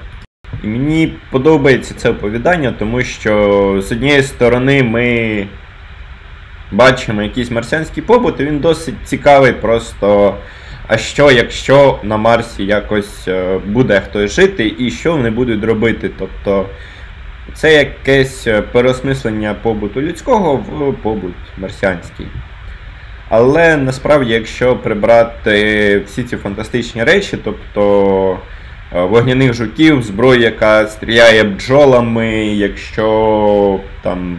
І 0.63 0.67
мені 0.67 1.13
подобається 1.31 1.93
це 1.97 2.09
оповідання, 2.09 2.73
тому 2.79 3.01
що 3.01 3.81
з 3.87 3.91
однієї 3.91 4.23
сторони 4.23 4.83
ми 4.83 5.47
бачимо 6.71 7.21
якийсь 7.23 7.51
марсіанський 7.51 8.03
побут, 8.03 8.39
і 8.39 8.45
він 8.45 8.59
досить 8.59 8.95
цікавий 9.03 9.53
просто. 9.53 10.37
А 10.87 10.97
що, 10.97 11.31
якщо 11.31 11.99
на 12.03 12.17
Марсі 12.17 12.65
якось 12.65 13.27
е, 13.27 13.59
буде 13.65 14.01
хтось 14.01 14.35
жити, 14.35 14.75
і 14.77 14.91
що 14.91 15.11
вони 15.11 15.29
будуть 15.29 15.63
робити? 15.63 16.11
Тобто 16.19 16.65
це 17.53 17.73
якесь 17.73 18.47
переосмислення 18.71 19.55
побуту 19.63 20.01
людського 20.01 20.55
в 20.55 20.93
побут 20.93 21.35
марсіанський. 21.57 22.27
Але 23.29 23.77
насправді, 23.77 24.33
якщо 24.33 24.75
прибрати 24.75 26.01
всі 26.05 26.23
ці 26.23 26.37
фантастичні 26.37 27.03
речі, 27.03 27.37
тобто 27.43 28.39
Е, 28.95 29.03
вогняних 29.03 29.53
жуків, 29.53 30.03
зброї, 30.03 30.41
яка 30.41 30.87
стріляє 30.87 31.43
бджолами, 31.43 32.27
якщо 32.45 33.79
там. 34.01 34.37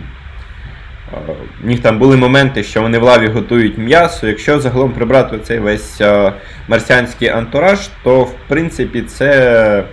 Е, 1.12 1.32
в 1.62 1.66
них 1.66 1.80
там 1.80 1.98
були 1.98 2.16
моменти, 2.16 2.62
що 2.62 2.82
вони 2.82 2.98
в 2.98 3.02
лаві 3.02 3.28
готують 3.28 3.78
м'ясо. 3.78 4.26
Якщо 4.26 4.60
загалом 4.60 4.92
прибрати 4.92 5.38
цей 5.38 5.58
весь 5.58 6.00
е, 6.00 6.32
марсіанський 6.68 7.28
антураж, 7.28 7.88
то 8.02 8.22
в 8.22 8.34
принципі 8.48 9.02
це 9.02 9.84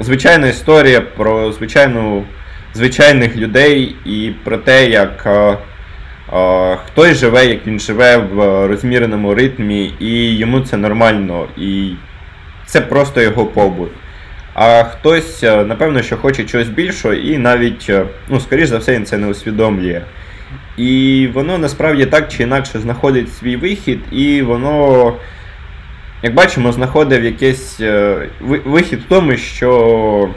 звичайна 0.00 0.48
історія 0.48 1.00
про 1.00 1.52
звичайну, 1.52 2.24
звичайних 2.74 3.36
людей 3.36 3.96
і 4.04 4.32
про 4.44 4.58
те, 4.58 4.90
як 4.90 5.28
хтось 6.86 7.18
живе, 7.18 7.46
як 7.46 7.66
він 7.66 7.80
живе 7.80 8.16
в 8.16 8.66
розміреному 8.66 9.34
ритмі, 9.34 9.94
і 10.00 10.36
йому 10.36 10.60
це 10.60 10.76
нормально. 10.76 11.46
І 11.58 11.92
це 12.66 12.80
просто 12.80 13.20
його 13.20 13.46
побут. 13.46 13.90
А 14.54 14.84
хтось, 14.84 15.42
е, 15.44 15.64
напевно, 15.64 16.02
що 16.02 16.16
хоче 16.16 16.44
чогось 16.44 16.68
більшого, 16.68 17.14
і 17.14 17.38
навіть, 17.38 17.86
е, 17.88 18.04
ну, 18.28 18.40
скоріш 18.40 18.68
за 18.68 18.78
все, 18.78 18.94
він 18.94 19.06
це 19.06 19.18
не 19.18 19.26
усвідомлює. 19.26 20.02
І 20.76 21.28
воно 21.34 21.58
насправді 21.58 22.06
так 22.06 22.28
чи 22.28 22.42
інакше 22.42 22.78
знаходить 22.78 23.34
свій 23.34 23.56
вихід, 23.56 24.00
і 24.12 24.42
воно, 24.42 25.14
як 26.22 26.34
бачимо, 26.34 26.72
знаходить 26.72 27.24
якийсь 27.24 27.80
е, 27.80 28.16
вихід 28.40 29.00
в 29.00 29.08
тому, 29.08 29.36
що 29.36 30.28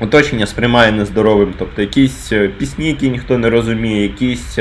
оточення 0.00 0.46
сприймає 0.46 0.92
нездоровим. 0.92 1.54
Тобто 1.58 1.82
якісь 1.82 2.32
пісні, 2.58 2.88
які 2.88 3.10
ніхто 3.10 3.38
не 3.38 3.50
розуміє, 3.50 4.02
якісь 4.02 4.58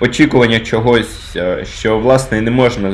очікування 0.00 0.60
чогось, 0.60 1.36
що 1.64 1.98
власне 1.98 2.40
не 2.40 2.50
можна 2.50 2.92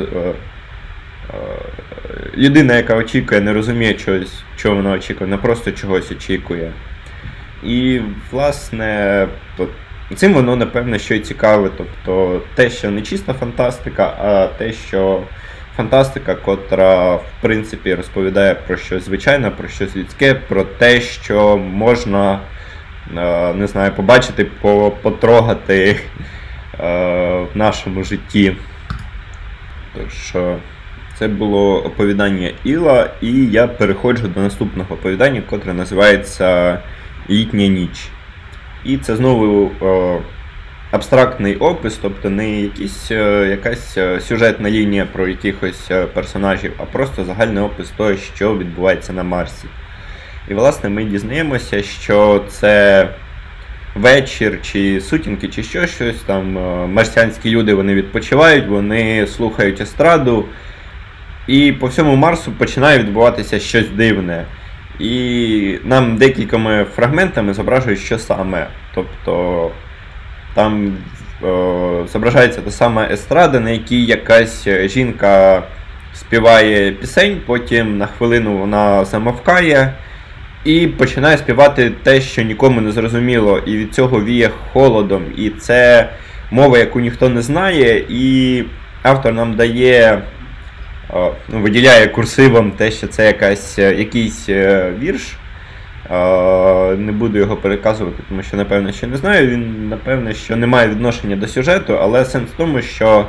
людина, 2.37 2.75
яка 2.75 2.95
очікує, 2.95 3.41
не 3.41 3.53
розуміє 3.53 3.93
чогось, 3.93 4.43
чого 4.57 4.75
вона 4.75 4.91
очікує, 4.91 5.29
вона 5.29 5.37
просто 5.37 5.71
чогось 5.71 6.11
очікує. 6.11 6.71
І, 7.63 8.01
власне, 8.31 9.27
цим 10.15 10.33
воно, 10.33 10.55
напевно, 10.55 10.97
що 10.97 11.13
й 11.13 11.19
цікаве. 11.19 11.69
Тобто 11.77 12.41
те, 12.55 12.69
що 12.69 12.91
не 12.91 13.01
чиста 13.01 13.33
фантастика, 13.33 14.15
а 14.19 14.47
те, 14.57 14.73
що 14.73 15.23
фантастика, 15.79 16.35
котра, 16.35 17.15
в 17.15 17.23
принципі, 17.41 17.95
розповідає 17.95 18.55
про 18.55 18.77
щось 18.77 19.05
звичайне, 19.05 19.49
про 19.49 19.67
щось 19.67 19.95
людське, 19.95 20.33
про 20.33 20.63
те, 20.63 21.01
що 21.01 21.57
можна 21.57 22.39
не 23.55 23.67
знаю, 23.67 23.91
побачити, 23.91 24.45
потрогати 25.01 25.99
в 26.79 27.47
нашому 27.53 28.03
житті. 28.03 28.55
Тож, 29.95 30.35
це 31.15 31.27
було 31.27 31.83
оповідання 31.83 32.51
Іла, 32.63 33.09
і 33.21 33.45
я 33.45 33.67
переходжу 33.67 34.27
до 34.27 34.41
наступного 34.41 34.93
оповідання, 34.93 35.41
котре 35.49 35.73
називається 35.73 36.79
Літня 37.29 37.67
ніч. 37.67 38.09
І 38.85 38.97
це 38.97 39.15
знову 39.15 39.71
абстрактний 40.91 41.55
опис, 41.55 41.99
тобто 42.01 42.29
не 42.29 42.61
якісь, 42.61 43.11
якась 43.11 43.97
сюжетна 44.27 44.69
лінія 44.69 45.05
про 45.05 45.27
якихось 45.27 45.91
персонажів, 46.13 46.73
а 46.77 46.83
просто 46.83 47.25
загальний 47.25 47.63
опис 47.63 47.89
того, 47.97 48.15
що 48.35 48.57
відбувається 48.57 49.13
на 49.13 49.23
Марсі. 49.23 49.67
І, 50.49 50.53
власне, 50.53 50.89
ми 50.89 51.03
дізнаємося, 51.03 51.83
що 51.83 52.43
це 52.47 53.07
вечір, 53.95 54.59
чи 54.61 55.01
сутінки, 55.01 55.47
чи 55.47 55.63
що 55.63 55.87
щось 55.87 56.19
там. 56.25 56.53
Марсіанські 56.93 57.51
люди 57.51 57.73
вони 57.73 57.93
відпочивають, 57.93 58.67
вони 58.67 59.27
слухають 59.27 59.81
естраду. 59.81 60.45
І 61.47 61.71
по 61.71 61.87
всьому 61.87 62.15
Марсу 62.15 62.51
починає 62.51 62.99
відбуватися 62.99 63.59
щось 63.59 63.89
дивне. 63.89 64.45
І 64.99 65.79
нам 65.83 66.17
декількома 66.17 66.85
фрагментами 66.95 67.53
зображують, 67.53 67.99
що 67.99 68.19
саме. 68.19 68.67
Тобто 68.95 69.71
там 70.53 70.97
о, 71.41 72.05
зображається 72.11 72.61
та 72.61 72.71
сама 72.71 73.07
естрада, 73.11 73.59
на 73.59 73.69
якій 73.69 74.05
якась 74.05 74.67
жінка 74.85 75.63
співає 76.13 76.91
пісень, 76.91 77.41
потім 77.45 77.97
на 77.97 78.07
хвилину 78.07 78.57
вона 78.57 79.05
замовкає 79.05 79.93
і 80.63 80.87
починає 80.87 81.37
співати 81.37 81.91
те, 82.03 82.21
що 82.21 82.41
нікому 82.41 82.81
не 82.81 82.91
зрозуміло. 82.91 83.59
І 83.65 83.77
від 83.77 83.93
цього 83.93 84.23
віє 84.23 84.49
холодом. 84.73 85.23
І 85.37 85.49
це 85.49 86.09
мова, 86.51 86.77
яку 86.77 86.99
ніхто 86.99 87.29
не 87.29 87.41
знає, 87.41 88.05
і 88.09 88.63
автор 89.03 89.33
нам 89.33 89.55
дає 89.55 90.21
ну, 91.49 91.59
виділяє 91.61 92.07
курсивом 92.07 92.71
те, 92.71 92.91
що 92.91 93.07
це 93.07 93.25
якась, 93.25 93.79
е, 93.79 93.95
якийсь 93.95 94.49
е, 94.49 94.93
вірш. 94.99 95.37
Не 96.97 97.11
буду 97.11 97.37
його 97.37 97.55
переказувати, 97.55 98.23
тому 98.29 98.43
що, 98.43 98.57
напевно, 98.57 98.91
ще 98.91 99.07
не 99.07 99.17
знаю. 99.17 99.47
Він, 99.47 99.89
напевно, 99.89 100.33
що 100.33 100.55
не 100.55 100.67
має 100.67 100.89
відношення 100.89 101.35
до 101.35 101.47
сюжету, 101.47 101.97
але 102.01 102.25
сенс 102.25 102.49
в 102.49 102.57
тому, 102.57 102.81
що 102.81 103.25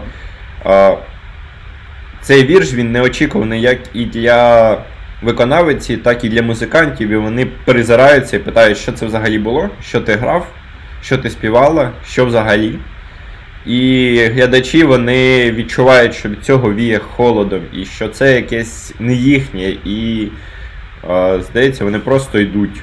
цей 2.20 2.44
вірш 2.46 2.74
він 2.74 2.92
неочікуваний 2.92 3.60
як 3.60 3.78
і 3.94 4.04
для 4.04 4.78
виконавиці, 5.22 5.96
так 5.96 6.24
і 6.24 6.28
для 6.28 6.42
музикантів. 6.42 7.08
І 7.08 7.16
вони 7.16 7.46
перезираються 7.64 8.36
і 8.36 8.40
питають, 8.40 8.78
що 8.78 8.92
це 8.92 9.06
взагалі 9.06 9.38
було, 9.38 9.70
що 9.82 10.00
ти 10.00 10.14
грав, 10.14 10.46
що 11.02 11.18
ти 11.18 11.30
співала, 11.30 11.90
що 12.06 12.26
взагалі. 12.26 12.78
І 13.66 14.16
глядачі 14.34 14.84
вони 14.84 15.52
відчувають, 15.52 16.14
що 16.14 16.28
від 16.28 16.44
цього 16.44 16.74
віє 16.74 16.98
холодом, 16.98 17.60
і 17.72 17.84
що 17.84 18.08
це 18.08 18.34
якесь 18.34 18.94
не 19.00 19.14
їхнє, 19.14 19.76
і 19.84 20.28
здається, 21.40 21.84
вони 21.84 21.98
просто 21.98 22.40
йдуть. 22.40 22.82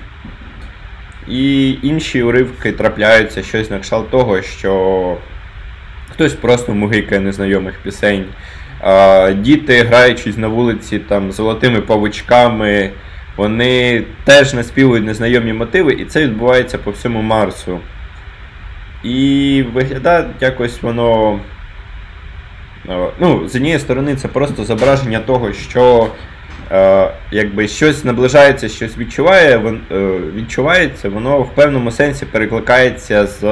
І 1.27 1.71
інші 1.81 2.23
уривки 2.23 2.71
трапляються 2.71 3.43
щось 3.43 3.69
на 3.69 3.79
кшталт 3.79 4.09
того, 4.09 4.41
що 4.41 5.17
хтось 6.11 6.33
просто 6.33 6.73
мугикає 6.73 7.21
незнайомих 7.21 7.75
пісень. 7.83 8.25
Діти, 9.35 9.83
граючись 9.83 10.37
на 10.37 10.47
вулиці 10.47 10.99
там 10.99 11.31
золотими 11.31 11.81
павучками, 11.81 12.91
вони 13.37 14.03
теж 14.23 14.53
наспівують 14.53 15.05
незнайомі 15.05 15.53
мотиви, 15.53 15.93
і 15.93 16.05
це 16.05 16.23
відбувається 16.23 16.77
по 16.77 16.91
всьому 16.91 17.21
Марсу. 17.21 17.79
І 19.03 19.63
виглядає 19.73 20.25
якось 20.41 20.81
воно. 20.81 21.39
Ну, 23.19 23.47
З 23.47 23.55
однієї 23.55 23.79
сторони, 23.79 24.15
це 24.15 24.27
просто 24.27 24.65
зображення 24.65 25.19
того, 25.19 25.53
що 25.53 26.07
якби 27.31 27.67
щось 27.67 28.03
наближається, 28.03 28.69
щось 28.69 28.97
відчуває, 28.97 29.57
е, 29.57 29.95
відчувається, 30.35 31.09
воно 31.09 31.41
в 31.41 31.55
певному 31.55 31.91
сенсі 31.91 32.25
перекликається 32.25 33.25
з 33.25 33.43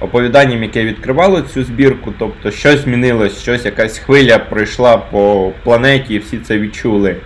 оповіданням, 0.00 0.62
яке 0.62 0.84
відкривало 0.84 1.40
цю 1.40 1.64
збірку. 1.64 2.12
Тобто 2.18 2.50
щось 2.50 2.80
змінилось, 2.80 3.42
щось, 3.42 3.64
якась 3.64 3.98
хвиля 3.98 4.38
пройшла 4.38 4.96
по 4.96 5.52
планеті, 5.64 6.14
і 6.14 6.18
всі 6.18 6.38
це 6.38 6.58
відчули. 6.58 7.16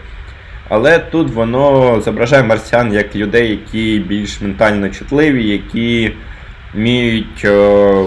Але 0.68 0.98
тут 0.98 1.30
воно 1.30 2.00
зображає 2.00 2.42
марсіан 2.42 2.92
як 2.92 3.16
людей, 3.16 3.50
які 3.50 4.04
більш 4.08 4.40
ментально 4.40 4.88
чутливі, 4.88 5.48
які 5.48 6.12
вміють 6.74 7.44
е, 7.44 7.50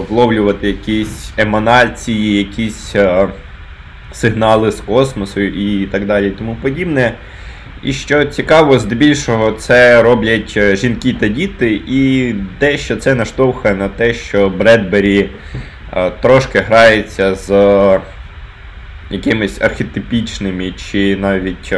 вловлювати 0.08 0.66
якісь 0.66 1.32
еманації, 1.36 2.38
якісь 2.38 2.92
е, 2.96 3.28
сигнали 4.12 4.70
з 4.70 4.80
космосу 4.80 5.40
і 5.40 5.86
так 5.86 6.06
далі 6.06 6.26
і 6.28 6.30
тому 6.30 6.56
подібне. 6.62 7.12
І 7.82 7.92
що 7.92 8.24
цікаво, 8.24 8.78
здебільшого 8.78 9.52
це 9.52 10.02
роблять 10.02 10.54
е, 10.56 10.76
жінки 10.76 11.12
та 11.20 11.28
діти, 11.28 11.80
і 11.86 12.32
дещо 12.60 12.96
це 12.96 13.14
наштовхує 13.14 13.74
на 13.74 13.88
те, 13.88 14.14
що 14.14 14.48
Бредбері 14.48 15.30
трошки 16.22 16.58
грається 16.58 17.34
з 17.34 17.50
якимись 19.10 19.60
архетипічними 19.60 20.72
чи 20.72 21.16
навіть 21.16 21.74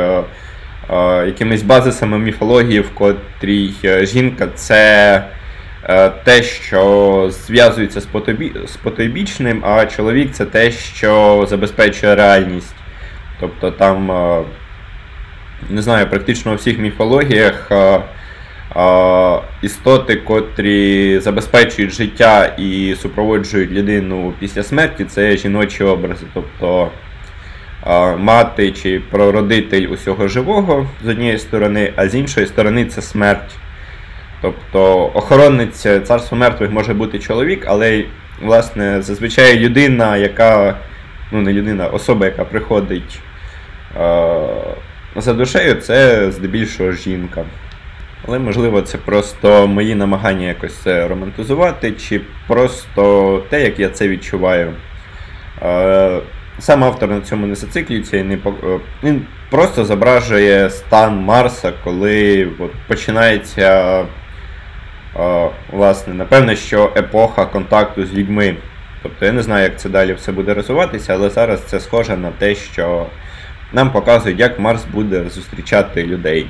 якимись 1.27 1.63
базисами 1.63 2.19
міфології, 2.19 2.81
в 2.81 2.91
котрій 2.91 3.71
жінка 4.05 4.49
це 4.55 5.25
Е, 5.25 5.38
те, 6.25 6.43
що 6.43 7.31
зв'язується 7.31 8.01
з 8.67 8.77
потойбічним, 8.83 9.65
а 9.65 9.87
чоловік 9.87 10.33
це 10.33 10.45
те, 10.45 10.71
що 10.71 11.45
забезпечує 11.49 12.15
реальність. 12.15 12.75
Тобто 13.41 13.71
там, 13.71 14.11
е, 14.11 14.43
не 15.71 15.83
знаю, 15.83 16.07
практично 16.07 16.53
у 16.53 16.55
всіх 16.55 16.79
міфологіях 16.79 17.73
е, 17.73 18.01
істоти, 19.63 20.17
котрі 20.17 21.19
забезпечують 21.19 21.93
життя 21.93 22.45
і 22.59 22.97
супроводжують 23.03 23.71
людину 23.71 24.33
після 24.41 24.63
смерті, 24.63 25.05
це 25.05 25.37
жіночі 25.37 25.85
образи. 25.85 26.27
Тобто 26.35 26.91
мати 28.19 28.73
чи 28.73 29.01
прородитель 29.11 29.87
усього 29.87 30.29
живого 30.29 30.87
з 31.05 31.09
однієї 31.09 31.39
сторони, 31.39 31.93
а 31.97 32.09
з 32.09 32.15
іншої 32.15 32.47
сторони 32.47 32.85
це 32.85 33.03
смерть. 33.03 33.57
Тобто 34.41 35.11
охоронець 35.15 35.87
царства 36.05 36.39
мертвих 36.39 36.71
може 36.71 36.95
бути 36.95 37.19
чоловік, 37.19 37.65
але 37.67 38.05
власне 38.43 39.03
зазвичай 39.03 39.59
людина, 39.59 40.17
яка, 40.17 40.77
ну 41.33 41.41
не 41.41 41.53
людина, 41.53 41.87
особа, 41.87 42.27
яка 42.27 42.45
приходить 42.45 43.21
е, 43.97 44.41
за 45.17 45.35
душею, 45.35 45.75
це 45.75 46.31
здебільшого 46.33 46.93
жінка. 46.93 47.45
Але, 48.29 48.39
можливо, 48.39 48.83
це 48.83 48.99
просто 48.99 49.67
мої 49.67 49.95
намагання 49.95 50.47
якось 50.47 50.75
це 50.75 51.09
романтизувати, 51.09 51.93
чи 51.93 52.21
просто 52.47 53.43
те, 53.51 53.65
як 53.65 53.79
я 53.79 53.89
це 53.89 54.09
відчуваю. 54.09 54.73
Е, 55.63 56.21
Сам 56.61 56.85
автор 56.85 57.11
на 57.11 57.21
цьому 57.21 57.47
не 57.47 57.55
зациклюється 57.55 58.17
і 58.17 58.23
не 58.23 58.35
е, 58.35 58.39
він 59.03 59.23
просто 59.51 59.85
зображує 59.85 60.71
стан 60.71 61.17
Марса, 61.17 61.73
коли 61.85 62.49
от, 62.59 62.71
починається 62.89 64.05
власне, 65.73 66.15
напевне, 66.15 66.57
що 66.57 66.93
епоха 66.97 67.47
контакту 67.47 68.07
з 68.07 68.15
людьми. 68.15 68.57
Тобто 69.03 69.27
я 69.27 69.33
не 69.33 69.43
знаю, 69.43 69.63
як 69.63 69.81
це 69.81 69.89
далі 69.89 70.13
все 70.13 70.33
буде 70.33 70.55
розвиватися, 70.55 71.15
але 71.15 71.31
зараз 71.31 71.63
це 71.63 71.81
схоже 71.81 72.17
на 72.17 72.31
те, 72.31 72.55
що 72.55 73.07
нам 73.73 73.91
показують, 73.93 74.41
як 74.41 74.59
Марс 74.59 74.85
буде 74.85 75.25
зустрічати 75.29 76.07
людей. 76.07 76.47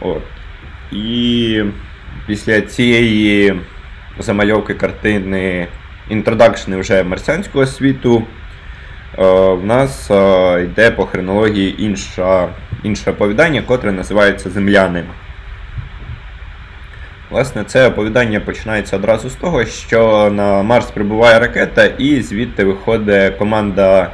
От. 0.00 0.22
І 0.92 1.62
після 2.26 2.60
цієї 2.60 3.60
замальовки 4.18 4.74
картини 4.74 5.66
інтродакшни 6.08 6.76
вже 6.76 7.04
марсіанського 7.04 7.66
світу. 7.66 8.22
В 9.18 9.64
нас 9.64 10.10
йде 10.64 10.90
по 10.90 11.06
хронології 11.06 11.82
інша, 11.84 12.48
інше 12.82 13.10
оповідання, 13.10 13.62
котре 13.62 13.92
називається 13.92 14.50
Земляни. 14.50 15.04
Власне, 17.30 17.64
це 17.64 17.88
оповідання 17.88 18.40
починається 18.40 18.96
одразу 18.96 19.30
з 19.30 19.34
того, 19.34 19.64
що 19.64 20.30
на 20.30 20.62
Марс 20.62 20.90
прибуває 20.90 21.38
ракета, 21.38 21.84
і 21.84 22.22
звідти 22.22 22.64
виходить 22.64 23.36
команда 23.36 24.10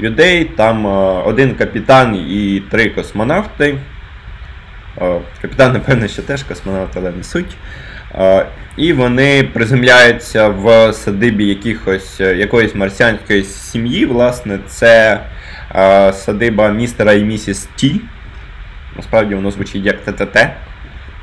людей. 0.00 0.44
Там 0.44 0.86
один 1.26 1.54
капітан 1.54 2.16
і 2.16 2.62
три 2.70 2.90
космонавти. 2.90 3.78
Капітан, 5.42 5.72
напевно, 5.72 6.08
що 6.08 6.22
теж 6.22 6.42
космонавт, 6.42 6.96
але 6.96 7.10
не 7.10 7.22
суть. 7.22 7.56
І 8.76 8.92
вони 8.92 9.42
приземляються 9.42 10.48
в 10.48 10.92
садибі 10.92 11.44
якихось, 11.44 12.20
якоїсь 12.20 12.74
марсіанської 12.74 13.44
сім'ї. 13.44 14.06
Власне, 14.06 14.58
це 14.66 15.20
садиба 16.12 16.68
містера 16.68 17.12
і 17.12 17.24
місіс 17.24 17.68
Ті. 17.76 18.00
Насправді 18.96 19.34
воно 19.34 19.50
звучить 19.50 19.84
як 19.84 20.00
ТТТ 20.00 20.38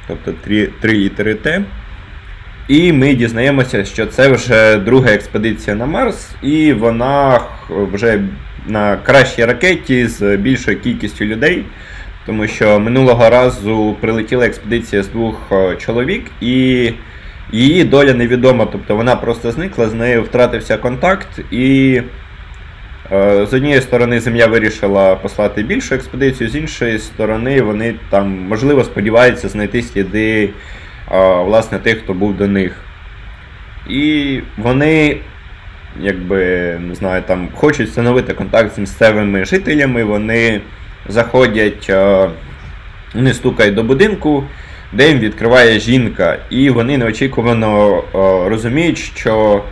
тобто 0.10 0.34
3, 0.44 0.70
3 0.82 0.94
літери 0.94 1.36
Т. 1.36 1.62
І 2.68 2.94
ми 2.94 3.14
дізнаємося, 3.14 3.86
що 3.86 4.06
це 4.06 4.30
вже 4.30 4.78
друга 4.78 5.12
експедиція 5.12 5.76
на 5.76 5.86
Марс, 5.86 6.30
і 6.42 6.74
вона 6.74 7.42
вже 7.70 8.22
на 8.68 8.98
кращій 8.98 9.46
ракеті 9.46 10.08
з 10.08 10.38
більшою 10.38 10.80
кількістю 10.80 11.26
людей. 11.26 11.66
Тому 12.26 12.48
що 12.48 12.80
минулого 12.80 13.30
разу 13.30 13.98
прилетіла 14.02 14.46
експедиція 14.46 15.04
з 15.04 15.08
двох 15.08 15.48
е, 15.52 15.76
чоловік, 15.76 16.26
і 16.42 16.92
її 17.52 17.84
доля 17.84 18.14
невідома. 18.14 18.68
Тобто 18.72 18.96
вона 18.96 19.16
просто 19.16 19.52
зникла, 19.52 19.90
з 19.90 19.94
нею 19.94 20.24
втратився 20.24 20.78
контакт, 20.78 21.40
і 21.52 22.02
з 23.12 23.54
однієї 23.54 23.82
сторони, 23.82 24.20
Земля 24.20 24.48
вирішила 24.48 25.16
послати 25.16 25.64
більшу 25.64 25.96
експедицію, 25.96 26.50
з 26.50 26.56
іншої 26.56 27.00
сторони, 27.00 27.62
вони 27.62 27.96
там, 28.10 28.46
можливо, 28.50 28.84
сподіваються 28.84 29.50
знайти 29.50 29.82
сліди 29.82 30.50
е, 31.12 31.44
власне, 31.44 31.80
тих, 31.80 32.00
хто 32.04 32.14
був 32.14 32.38
до 32.38 32.48
них. 32.48 32.76
І 33.90 34.40
вони, 34.58 35.18
якби, 36.00 36.38
не 36.80 36.96
знаю, 36.96 37.24
там, 37.28 37.50
хочуть 37.54 37.90
встановити 37.90 38.34
контакт 38.34 38.76
з 38.76 38.80
місцевими 38.80 39.46
жителями, 39.46 40.04
вони 40.04 40.62
заходять, 41.08 41.88
е, 41.90 42.30
вони 43.16 43.34
стукають 43.34 43.76
до 43.76 43.84
будинку, 43.84 44.44
де 44.94 45.08
їм 45.08 45.20
відкриває 45.20 45.80
жінка, 45.80 46.38
і 46.50 46.70
вони 46.70 46.98
неочікувано 46.98 48.04
розуміють, 48.50 48.98
що 48.98 49.64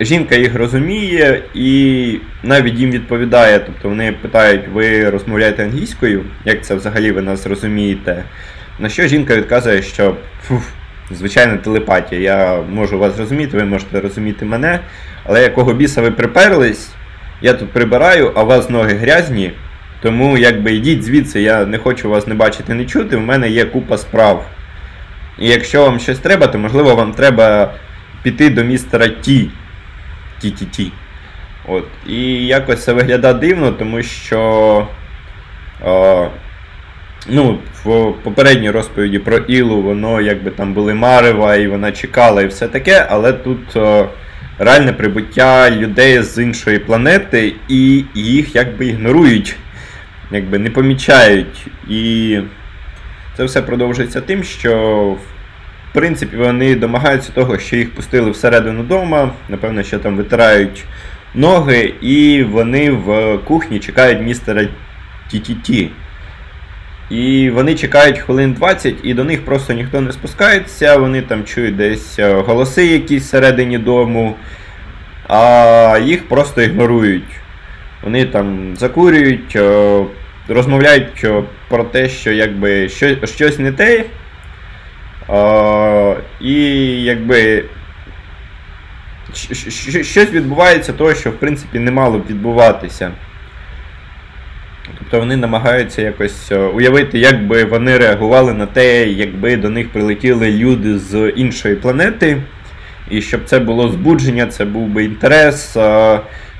жінка 0.00 0.34
їх 0.34 0.54
розуміє 0.54 1.42
і 1.54 2.18
навіть 2.42 2.74
їм 2.74 2.90
відповідає. 2.90 3.58
Тобто 3.58 3.88
вони 3.88 4.12
питають, 4.12 4.68
ви 4.72 5.10
розмовляєте 5.10 5.64
англійською, 5.64 6.24
як 6.44 6.64
це 6.64 6.74
взагалі 6.74 7.12
ви 7.12 7.22
нас 7.22 7.46
розумієте? 7.46 8.24
На 8.78 8.88
що 8.88 9.06
жінка 9.06 9.36
відказує, 9.36 9.82
що 9.82 10.16
фуф, 10.42 10.68
звичайна 11.10 11.56
телепатія, 11.56 12.20
я 12.20 12.62
можу 12.62 12.98
вас 12.98 13.18
розуміти, 13.18 13.56
ви 13.56 13.64
можете 13.64 14.00
розуміти 14.00 14.44
мене, 14.44 14.80
але 15.24 15.42
якого 15.42 15.72
біса 15.72 16.02
ви 16.02 16.10
приперлись, 16.10 16.90
я 17.42 17.52
тут 17.52 17.70
прибираю, 17.70 18.32
а 18.34 18.42
у 18.42 18.46
вас 18.46 18.70
ноги 18.70 18.94
грязні. 18.94 19.52
Тому 20.02 20.38
якби 20.38 20.72
йдіть 20.72 21.04
звідси, 21.04 21.42
я 21.42 21.66
не 21.66 21.78
хочу 21.78 22.10
вас 22.10 22.26
не 22.26 22.34
бачити, 22.34 22.74
не 22.74 22.84
чути, 22.84 23.16
в 23.16 23.20
мене 23.20 23.48
є 23.50 23.64
купа 23.64 23.98
справ. 23.98 24.46
І 25.38 25.48
якщо 25.48 25.82
вам 25.82 25.98
щось 25.98 26.18
треба, 26.18 26.46
то 26.46 26.58
можливо 26.58 26.94
вам 26.94 27.12
треба 27.12 27.74
піти 28.22 28.50
до 28.50 28.64
містера 28.64 29.08
Ті. 29.08 29.50
TTT. 30.44 30.90
От. 31.68 31.84
І 32.06 32.46
якось 32.46 32.84
це 32.84 32.92
виглядає 32.92 33.34
дивно, 33.34 33.70
тому 33.70 34.02
що 34.02 34.40
о, 35.84 36.28
ну, 37.28 37.58
в 37.84 38.12
попередній 38.22 38.70
розповіді 38.70 39.18
про 39.18 39.36
Ілу 39.36 39.82
воно 39.82 40.20
якби 40.20 40.50
там 40.50 40.74
були 40.74 40.94
Марева, 40.94 41.56
і 41.56 41.68
вона 41.68 41.92
чекала 41.92 42.42
і 42.42 42.46
все 42.46 42.68
таке, 42.68 43.06
але 43.10 43.32
тут 43.32 43.76
о, 43.76 44.08
реальне 44.58 44.92
прибуття 44.92 45.70
людей 45.70 46.22
з 46.22 46.42
іншої 46.42 46.78
планети, 46.78 47.54
і 47.68 48.04
їх 48.14 48.54
якби 48.54 48.86
ігнорують, 48.86 49.56
якби 50.30 50.58
не 50.58 50.70
помічають. 50.70 51.66
І 51.88 52.38
це 53.36 53.44
все 53.44 53.62
продовжується 53.62 54.20
тим, 54.20 54.44
що 54.44 55.16
в 55.90 55.92
принципі, 55.92 56.36
вони 56.36 56.74
домагаються 56.74 57.32
того, 57.32 57.58
що 57.58 57.76
їх 57.76 57.94
пустили 57.94 58.30
всередину 58.30 58.82
дома, 58.82 59.30
напевно, 59.48 59.82
що 59.82 59.98
там 59.98 60.16
витирають 60.16 60.84
ноги, 61.34 61.94
і 62.00 62.42
вони 62.42 62.90
в 62.90 63.38
кухні 63.38 63.78
чекають 63.78 64.22
містера 64.22 64.68
Ті-Ті-Ті. 65.30 65.90
І 67.10 67.50
вони 67.50 67.74
чекають 67.74 68.18
хвилин 68.18 68.52
20, 68.52 68.94
і 69.02 69.14
до 69.14 69.24
них 69.24 69.44
просто 69.44 69.72
ніхто 69.72 70.00
не 70.00 70.12
спускається, 70.12 70.96
вони 70.96 71.22
там 71.22 71.44
чують 71.44 71.76
десь 71.76 72.18
е, 72.18 72.34
голоси 72.34 72.86
якісь 72.86 73.22
всередині 73.22 73.78
дому, 73.78 74.36
а 75.28 75.98
їх 76.04 76.28
просто 76.28 76.62
ігнорують. 76.62 77.40
Вони 78.02 78.24
там 78.24 78.76
закурюють, 78.76 79.56
е, 79.56 80.04
розмовляють 80.48 81.24
е, 81.24 81.42
про 81.68 81.84
те, 81.84 82.08
що 82.08 82.32
якби 82.32 82.88
щось 83.24 83.58
не 83.58 83.72
те. 83.72 84.04
І 86.40 86.54
якби 87.02 87.64
щось 90.02 90.30
відбувається 90.32 90.92
того, 90.92 91.14
що 91.14 91.30
в 91.30 91.34
принципі 91.34 91.78
не 91.78 91.90
мало 91.90 92.18
б 92.18 92.26
відбуватися. 92.26 93.10
Тобто 94.98 95.18
вони 95.18 95.36
намагаються 95.36 96.02
якось 96.02 96.52
е, 96.52 96.58
уявити, 96.58 97.18
як 97.18 97.46
би 97.46 97.64
вони 97.64 97.98
реагували 97.98 98.52
на 98.52 98.66
те, 98.66 99.08
якби 99.08 99.56
до 99.56 99.70
них 99.70 99.92
прилетіли 99.92 100.50
люди 100.50 100.98
з 100.98 101.28
іншої 101.36 101.74
планети. 101.74 102.42
І 103.10 103.22
щоб 103.22 103.44
це 103.44 103.58
було 103.58 103.88
збудження, 103.88 104.46
це 104.46 104.64
був 104.64 104.88
би 104.88 105.04
інтерес, 105.04 105.70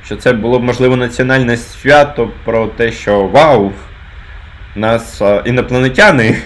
що 0.05 0.17
це 0.19 0.33
було 0.33 0.59
б 0.59 0.63
можливо 0.63 0.97
національне 0.97 1.57
свято 1.57 2.31
про 2.45 2.67
те, 2.67 2.93
що 2.93 3.27
вау, 3.27 3.73
нас 4.77 5.23
е, 5.23 5.43
інопланетяни. 5.45 6.37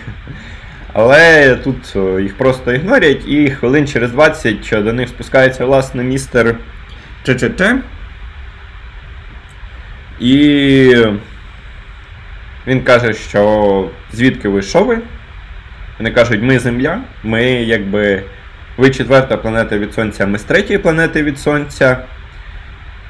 Але 0.97 1.57
тут 1.57 1.97
е, 1.97 2.23
їх 2.23 2.37
просто 2.39 2.73
ігнорять, 2.73 3.29
і 3.29 3.51
хвилин 3.51 3.87
через 3.87 4.11
20 4.11 4.85
до 4.85 4.93
них 4.93 5.09
спускається 5.09 5.65
власне 5.65 6.03
містер 6.03 6.57
ЧЧЧ. 7.23 7.63
І 10.21 10.97
він 12.67 12.83
каже, 12.83 13.13
що 13.13 13.91
звідки 14.13 14.49
ви 14.49 14.63
що 14.63 14.85
ви? 14.85 14.99
Вони 15.99 16.11
кажуть, 16.11 16.43
ми 16.43 16.59
Земля, 16.59 17.01
ми 17.23 17.45
якби. 17.45 18.23
Ви 18.77 18.91
четверта 18.91 19.37
планета 19.37 19.79
від 19.79 19.95
Сонця, 19.95 20.27
ми 20.27 20.39
з 20.39 20.43
третьої 20.43 20.79
планети 20.79 21.23
від 21.23 21.39
Сонця. 21.39 21.99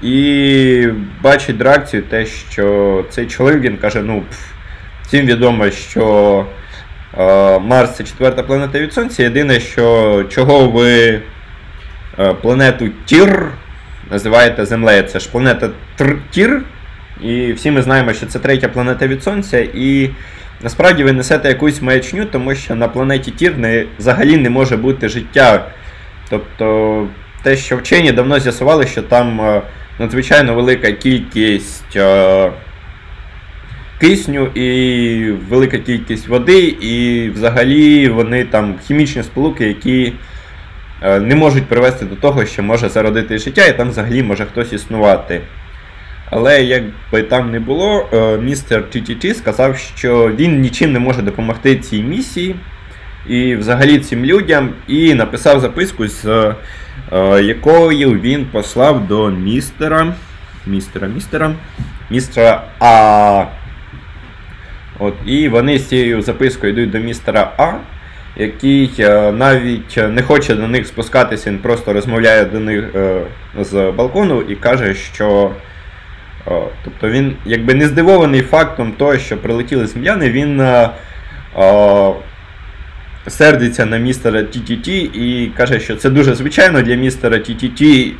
І 0.03 0.89
бачить 1.23 1.61
реакцію 1.61 2.03
те, 2.03 2.27
що 2.27 3.05
цей 3.11 3.27
чоловік 3.27 3.61
він 3.61 3.77
каже, 3.77 4.03
ну, 4.03 4.23
пф, 4.31 4.53
всім 5.03 5.27
відомо, 5.27 5.71
що 5.71 6.47
Марс 7.61 7.97
це 7.97 8.05
четверта 8.05 8.43
планета 8.43 8.81
від 8.81 8.93
Сонця. 8.93 9.23
Єдине, 9.23 9.61
що 9.61 10.25
чого 10.29 10.69
ви 10.69 11.21
е, 12.19 12.35
планету 12.43 12.89
Тір 13.05 13.49
називаєте 14.11 14.67
Землею, 14.67 15.03
це 15.03 15.19
ж 15.19 15.31
планета 15.31 15.71
Тір. 16.31 16.63
І 17.23 17.53
всі 17.53 17.71
ми 17.71 17.83
знаємо, 17.83 18.13
що 18.13 18.27
це 18.27 18.39
третя 18.39 18.69
планета 18.69 19.07
від 19.07 19.23
Сонця. 19.23 19.59
І 19.59 20.11
насправді 20.63 21.05
ви 21.05 21.13
несете 21.13 21.49
якусь 21.49 21.83
маячню, 21.83 22.25
тому 22.25 22.55
що 22.55 22.75
на 22.75 22.89
планеті 22.89 23.31
Тір 23.31 23.59
не, 23.59 23.85
взагалі 23.99 24.37
не 24.37 24.51
може 24.51 24.77
бути 24.77 25.09
життя. 25.09 25.67
Тобто 26.31 27.09
те, 27.43 27.57
що 27.57 27.77
вчені 27.77 28.13
давно 28.13 28.41
з'ясували, 28.41 28.87
що 28.87 29.03
там 29.03 29.41
е, 29.41 29.63
надзвичайно 29.99 30.55
велика 30.55 30.93
кількість 30.93 31.97
кисню 34.05 34.47
і 34.47 35.33
велика 35.49 35.79
кількість 35.79 36.29
води, 36.29 36.61
і 36.81 37.29
взагалі 37.31 38.09
вони 38.09 38.45
там 38.45 38.75
хімічні 38.87 39.23
сполуки, 39.23 39.69
які 39.69 40.13
е, 41.03 41.21
не 41.21 41.35
можуть 41.35 41.65
привести 41.65 42.05
до 42.05 42.17
того, 42.17 42.47
що 42.47 42.63
може 42.63 42.89
зародити 42.89 43.39
життя, 43.39 43.67
і 43.67 43.77
там 43.77 43.91
взагалі 43.91 44.23
може 44.23 44.45
хтось 44.45 44.73
існувати. 44.73 45.41
Але 46.31 46.63
як 46.63 46.83
би 47.13 47.23
там 47.23 47.51
не 47.51 47.61
було, 47.61 48.09
е, 48.13 48.39
містер 48.39 48.85
TTT 48.95 49.35
сказав, 49.35 49.77
що 49.77 50.33
він 50.39 50.61
нічим 50.61 50.93
не 50.93 50.99
може 50.99 51.23
допомогти 51.23 51.77
цій 51.77 52.03
місії 52.03 52.55
і 53.29 53.57
взагалі 53.57 53.99
цим 53.99 54.25
людям, 54.25 54.71
і 54.89 55.15
написав 55.15 55.61
записку, 55.61 56.09
з 56.09 56.27
е, 57.13 57.43
якою 57.43 58.21
він 58.21 58.47
послав 58.53 59.09
до 59.09 59.31
містера. 59.31 60.15
Містера, 60.67 61.09
містера, 61.09 61.55
містера 62.11 62.63
А. 62.81 63.47
От, 64.99 65.15
І 65.27 65.49
вони 65.49 65.79
з 65.79 65.89
цією 65.89 66.23
запискою 66.23 66.73
йдуть 66.73 66.91
до 66.91 66.99
містера 66.99 67.53
А, 67.59 67.73
який 68.37 68.91
е, 68.99 69.33
навіть 69.33 69.97
не 70.11 70.23
хоче 70.23 70.55
до 70.55 70.69
них 70.69 70.87
спускатися, 70.87 71.51
він 71.51 71.59
просто 71.59 71.93
розмовляє 71.93 72.45
до 72.45 72.61
них 72.61 72.85
е, 72.95 73.21
з 73.61 73.91
балкону 73.91 74.43
і 74.43 74.55
каже, 74.55 74.95
що. 74.95 75.51
е, 76.49 76.63
Тобто 76.85 77.11
він 77.11 77.37
якби 77.45 77.75
не 77.75 77.87
здивований 77.89 78.43
фактом 78.43 78.93
того, 78.93 79.19
що 79.19 79.37
прилетіли 79.37 79.87
земляни, 79.87 80.31
він 80.31 80.61
е, 80.61 80.91
е, 81.59 82.13
сердиться 83.27 83.87
на 83.87 83.97
містера 83.99 84.41
TTT 84.41 84.89
і 85.17 85.53
каже, 85.57 85.81
що 85.81 85.97
це 85.97 86.11
дуже 86.11 86.35
звичайно 86.35 86.83
для 86.83 86.95
містера 86.95 87.39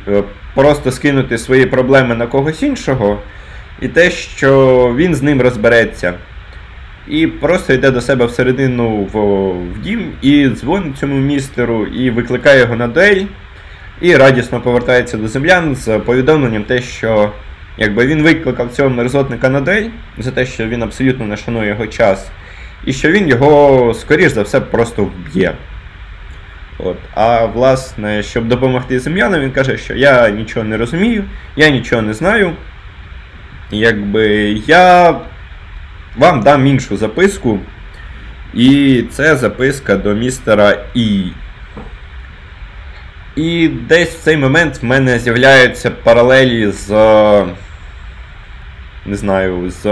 е, 0.07 0.23
просто 0.55 0.91
скинути 0.91 1.37
свої 1.37 1.65
проблеми 1.65 2.15
на 2.15 2.27
когось 2.27 2.63
іншого, 2.63 3.19
і 3.81 3.87
те, 3.87 4.11
що 4.11 4.93
він 4.97 5.15
з 5.15 5.21
ним 5.21 5.41
розбереться. 5.41 6.13
І 7.07 7.27
просто 7.27 7.73
йде 7.73 7.91
до 7.91 8.01
себе 8.01 8.25
всередину 8.25 9.09
в, 9.13 9.19
в 9.73 9.81
дім 9.81 10.11
і 10.21 10.49
дзвонить 10.49 10.97
цьому 10.97 11.15
містеру, 11.15 11.85
і 11.85 12.09
викликає 12.09 12.59
його 12.59 12.75
на 12.75 12.87
дуель, 12.87 13.25
і 14.01 14.15
радісно 14.15 14.61
повертається 14.61 15.17
до 15.17 15.27
землян 15.27 15.75
з 15.75 15.99
повідомленням 15.99 16.63
те, 16.63 16.81
що 16.81 17.31
якби 17.77 18.05
він 18.05 18.23
викликав 18.23 18.71
цього 18.71 18.89
мерзотника 18.89 19.49
на 19.49 19.61
дуель 19.61 19.89
за 20.17 20.31
те, 20.31 20.45
що 20.45 20.67
він 20.67 20.83
абсолютно 20.83 21.25
не 21.25 21.37
шанує 21.37 21.69
його 21.69 21.87
час, 21.87 22.27
і 22.85 22.93
що 22.93 23.11
він 23.11 23.27
його, 23.27 23.93
скоріш 23.93 24.31
за 24.31 24.41
все, 24.41 24.59
просто 24.59 25.03
вб'є. 25.03 25.53
От. 26.77 26.97
А 27.13 27.45
власне, 27.45 28.23
щоб 28.23 28.47
допомогти 28.47 28.99
землянам, 28.99 29.41
він 29.41 29.51
каже, 29.51 29.77
що 29.77 29.93
я 29.93 30.29
нічого 30.29 30.65
не 30.65 30.77
розумію, 30.77 31.23
я 31.55 31.69
нічого 31.69 32.01
не 32.01 32.13
знаю. 32.13 32.51
Якби 33.71 34.27
я 34.67 35.15
вам 36.17 36.41
дам 36.41 36.67
іншу 36.67 36.97
записку. 36.97 37.59
І 38.53 39.03
це 39.11 39.35
записка 39.35 39.95
до 39.95 40.13
містера 40.13 40.77
І. 40.93 41.23
І 43.35 43.67
десь 43.67 44.09
в 44.09 44.23
цей 44.23 44.37
момент 44.37 44.81
в 44.81 44.85
мене 44.85 45.19
з'являються 45.19 45.91
паралелі 45.91 46.71
з. 46.71 46.89
Не 49.07 49.15
знаю, 49.15 49.71
з 49.71 49.83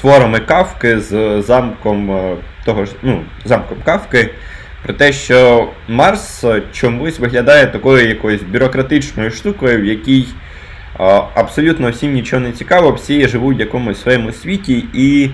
творами 0.00 0.40
Кавки, 0.40 1.00
з 1.00 1.42
замком 1.42 2.36
того 2.64 2.84
ж, 2.84 2.92
ну, 3.02 3.24
замком 3.44 3.78
Кавки. 3.84 4.30
Про 4.82 4.94
те, 4.94 5.12
що 5.12 5.68
Марс 5.88 6.44
чомусь 6.72 7.18
виглядає 7.18 7.66
такою 7.66 8.08
якоюсь 8.08 8.42
бюрократичною 8.42 9.30
штукою, 9.30 9.80
в 9.80 9.84
якій 9.84 10.26
абсолютно 11.34 11.90
всім 11.90 12.12
нічого 12.12 12.42
не 12.42 12.52
цікаво, 12.52 12.92
всі 12.92 13.28
живуть 13.28 13.56
в 13.56 13.60
якомусь 13.60 14.02
своєму 14.02 14.32
світі, 14.32 14.84
і 14.94 15.30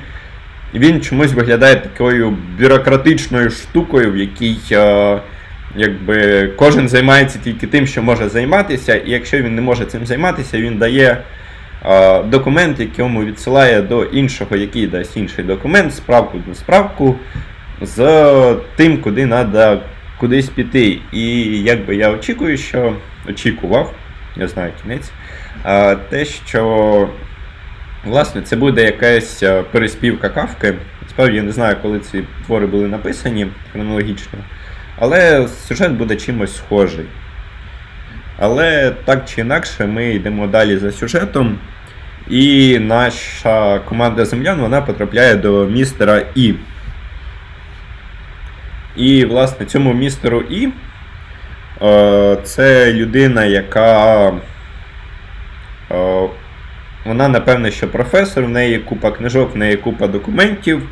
він 0.75 1.01
чомусь 1.01 1.33
виглядає 1.33 1.77
такою 1.77 2.37
бюрократичною 2.61 3.51
штукою, 3.51 4.13
в 4.13 4.17
якій 4.17 4.57
якби, 5.77 6.49
кожен 6.57 6.89
займається 6.89 7.39
тільки 7.45 7.67
тим, 7.67 7.87
що 7.87 8.03
може 8.03 8.29
займатися, 8.29 8.95
і 8.95 9.11
якщо 9.11 9.43
він 9.43 9.55
не 9.55 9.63
може 9.63 9.85
цим 9.85 10.07
займатися, 10.07 10.61
він 10.61 10.79
дає 10.79 11.23
документ, 12.25 12.81
якому 12.81 13.25
відсилає 13.25 13.83
до 13.83 14.05
іншого, 14.05 14.57
який 14.57 14.87
дасть 14.87 15.17
інший 15.17 15.45
документ, 15.45 15.95
справку 15.95 16.39
до 16.49 16.55
справку 16.55 17.17
з 17.81 18.57
тим, 18.77 18.99
куди 19.01 19.27
треба 19.27 19.81
кудись 20.19 20.49
піти. 20.49 20.99
І 21.13 21.41
якби 21.63 21.97
я 21.97 22.11
очікую, 22.11 22.57
що 22.57 22.93
очікував, 23.29 23.95
я 24.37 24.49
знаю 24.49 24.73
кінець, 24.83 25.11
те, 26.11 26.25
що 26.25 27.09
власне 28.05 28.42
це 28.42 28.57
буде 28.57 28.83
якась 28.85 29.42
переспівка 29.73 30.29
кавки. 30.29 30.75
Справді 31.11 31.37
я 31.37 31.42
не 31.42 31.53
знаю, 31.53 31.77
коли 31.83 32.01
ці 32.01 32.25
твори 32.47 32.66
були 32.66 32.88
написані 32.88 33.47
хронологічно, 33.73 34.38
але 34.99 35.49
сюжет 35.49 35.92
буде 35.92 36.16
чимось 36.16 36.57
схожий. 36.57 37.07
Але 38.38 38.90
так 39.05 39.25
чи 39.29 39.40
інакше, 39.40 39.87
ми 39.87 40.14
йдемо 40.14 40.47
далі 40.47 40.77
за 40.77 40.92
сюжетом. 40.92 41.59
І 42.29 42.79
наша 42.79 43.79
команда 43.79 44.25
землян 44.25 44.61
вона 44.61 44.81
потрапляє 44.81 45.37
до 45.37 45.66
містера 45.66 46.23
І. 46.35 46.55
І, 48.97 49.25
власне, 49.25 49.66
цьому 49.66 49.92
містеру 49.92 50.40
І 50.40 50.69
е, 51.83 52.37
це 52.45 52.92
людина, 52.92 53.45
яка. 53.45 54.33
Е, 55.90 56.29
вона, 57.05 57.29
напевне, 57.29 57.70
що 57.70 57.88
професор, 57.88 58.44
в 58.44 58.49
неї 58.49 58.79
купа 58.79 59.11
книжок, 59.11 59.55
в 59.55 59.59
неї 59.59 59.77
купа 59.77 60.07
документів. 60.07 60.83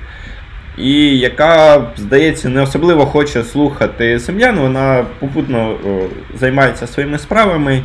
І 0.79 1.19
яка, 1.19 1.83
здається, 1.97 2.49
не 2.49 2.63
особливо 2.63 3.07
хоче 3.07 3.43
слухати 3.43 4.19
землян, 4.19 4.59
вона 4.59 5.07
попутно 5.19 5.77
займається 6.35 6.87
своїми 6.87 7.19
справами 7.19 7.83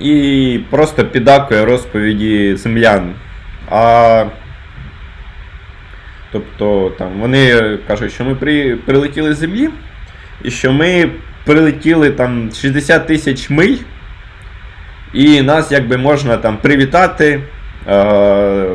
і 0.00 0.60
просто 0.70 1.04
підакує 1.04 1.64
розповіді 1.64 2.56
землян. 2.56 3.14
А 3.70 4.24
Тобто 6.32 6.92
там 6.98 7.08
вони 7.20 7.78
кажуть, 7.86 8.12
що 8.12 8.24
ми 8.24 8.34
при, 8.34 8.76
прилетіли 8.76 9.34
з 9.34 9.38
землі, 9.38 9.70
і 10.44 10.50
що 10.50 10.72
ми 10.72 11.10
прилетіли 11.44 12.10
там 12.10 12.50
60 12.54 13.06
тисяч 13.06 13.50
миль, 13.50 13.76
і 15.12 15.42
нас 15.42 15.72
якби 15.72 15.96
можна 15.96 16.36
там 16.36 16.56
привітати, 16.56 17.40
е, 17.88 18.66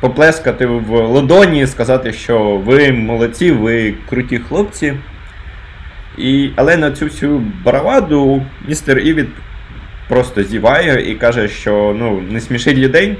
поплескати 0.00 0.66
в 0.66 0.90
ладоні, 0.90 1.66
сказати, 1.66 2.12
що 2.12 2.56
ви 2.56 2.92
молодці, 2.92 3.50
ви 3.50 3.94
круті 4.08 4.38
хлопці. 4.38 4.94
І, 6.18 6.50
Але 6.56 6.76
на 6.76 6.90
цю 6.90 7.04
всю 7.04 7.42
бараваду 7.64 8.46
містер 8.68 8.98
Івід 8.98 9.28
просто 10.08 10.42
зіває 10.42 11.10
і 11.10 11.14
каже, 11.14 11.48
що 11.48 11.96
ну, 11.98 12.22
не 12.30 12.40
смішить 12.40 12.76
людей. 12.76 13.16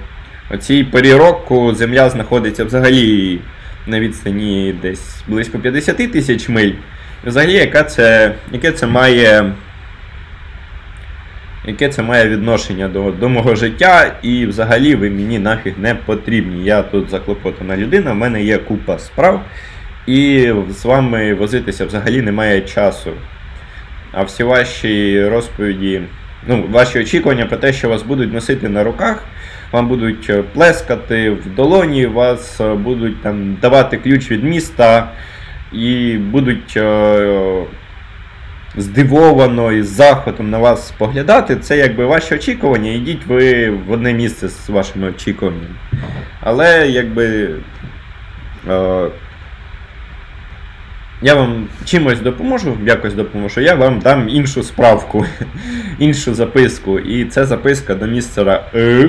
У 0.51 0.57
цій 0.57 0.85
порі 0.85 1.15
року 1.15 1.75
Земля 1.75 2.11
знаходиться 2.11 2.65
взагалі 2.65 3.39
на 3.87 4.01
відстані 4.01 4.75
десь 4.83 5.23
близько 5.29 5.59
50 5.59 6.13
тисяч 6.13 6.49
миль. 6.49 6.73
Взагалі, 7.25 7.53
яка 7.53 7.83
це, 7.83 8.35
яке 8.53 8.73
це 8.73 8.87
має 8.87 9.53
яке 11.67 11.89
це 11.89 12.03
має 12.03 12.29
відношення 12.29 12.89
до 12.89 13.11
до 13.11 13.29
мого 13.29 13.55
життя, 13.55 14.15
і 14.23 14.47
взагалі 14.47 14.95
ви 14.95 15.11
мені 15.11 15.39
нафіг 15.39 15.75
не 15.79 15.95
потрібні. 15.95 16.65
Я 16.65 16.83
тут 16.83 17.11
заклопотана 17.11 17.77
людина, 17.77 18.13
в 18.13 18.17
мене 18.17 18.43
є 18.43 18.59
купа 18.59 18.99
справ, 18.99 19.45
і 20.07 20.53
з 20.71 20.85
вами 20.85 21.35
возитися 21.35 21.87
взагалі 21.87 22.23
немає 22.23 22.61
часу. 22.61 23.11
А 24.13 24.23
всі 24.23 24.43
ваші 24.43 25.25
розповіді, 25.29 26.01
ну, 26.49 26.65
ваші 26.71 27.01
очікування 27.01 27.47
про 27.47 27.57
те, 27.57 27.73
що 27.73 27.89
вас 27.89 28.03
будуть 28.03 28.33
носити 28.33 28.69
на 28.69 28.85
руках 28.85 29.25
вам 29.75 29.89
будуть 29.89 30.31
е, 30.31 30.43
плескати 30.43 31.31
в 31.31 31.55
долоні, 31.55 32.07
вас 32.07 32.61
е, 32.61 32.75
будуть 32.75 33.23
там 33.23 33.57
давати 33.63 33.97
ключ 33.97 34.31
від 34.31 34.45
міста 34.45 35.11
і 35.73 36.19
будуть 36.19 36.77
е, 36.77 37.63
здивовано 38.77 39.73
і 39.73 39.83
з 39.83 39.89
захватом 39.89 40.51
на 40.51 40.59
вас 40.59 40.89
споглядати. 40.89 41.57
Це 41.57 41.77
якби 41.77 42.07
ваші 42.07 42.35
очікування, 42.35 42.91
йдіть 42.91 43.27
ви 43.27 43.71
в 43.71 43.93
одне 43.93 44.13
місце 44.13 44.49
з 44.49 44.69
вашими 44.69 45.09
очікуваннями. 45.09 45.75
Але 46.41 46.89
якби. 46.89 47.51
Я 51.23 51.35
вам 51.35 51.69
чимось 51.85 52.21
допоможу, 52.21 52.79
якось 52.87 53.15
допоможу, 53.15 53.61
я 53.61 53.75
вам 53.75 53.99
дам 53.99 54.29
іншу 54.29 54.63
справку, 54.63 55.27
іншу 55.99 56.35
записку. 56.35 56.99
І 56.99 57.25
це 57.25 57.45
записка 57.45 57.95
до 57.95 58.07
містера 58.07 58.65
Е. 58.75 59.09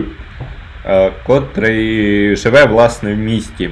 Е, 0.85 1.11
котрий 1.25 2.35
живе 2.35 2.65
власне 2.65 3.13
в 3.13 3.17
місті. 3.17 3.69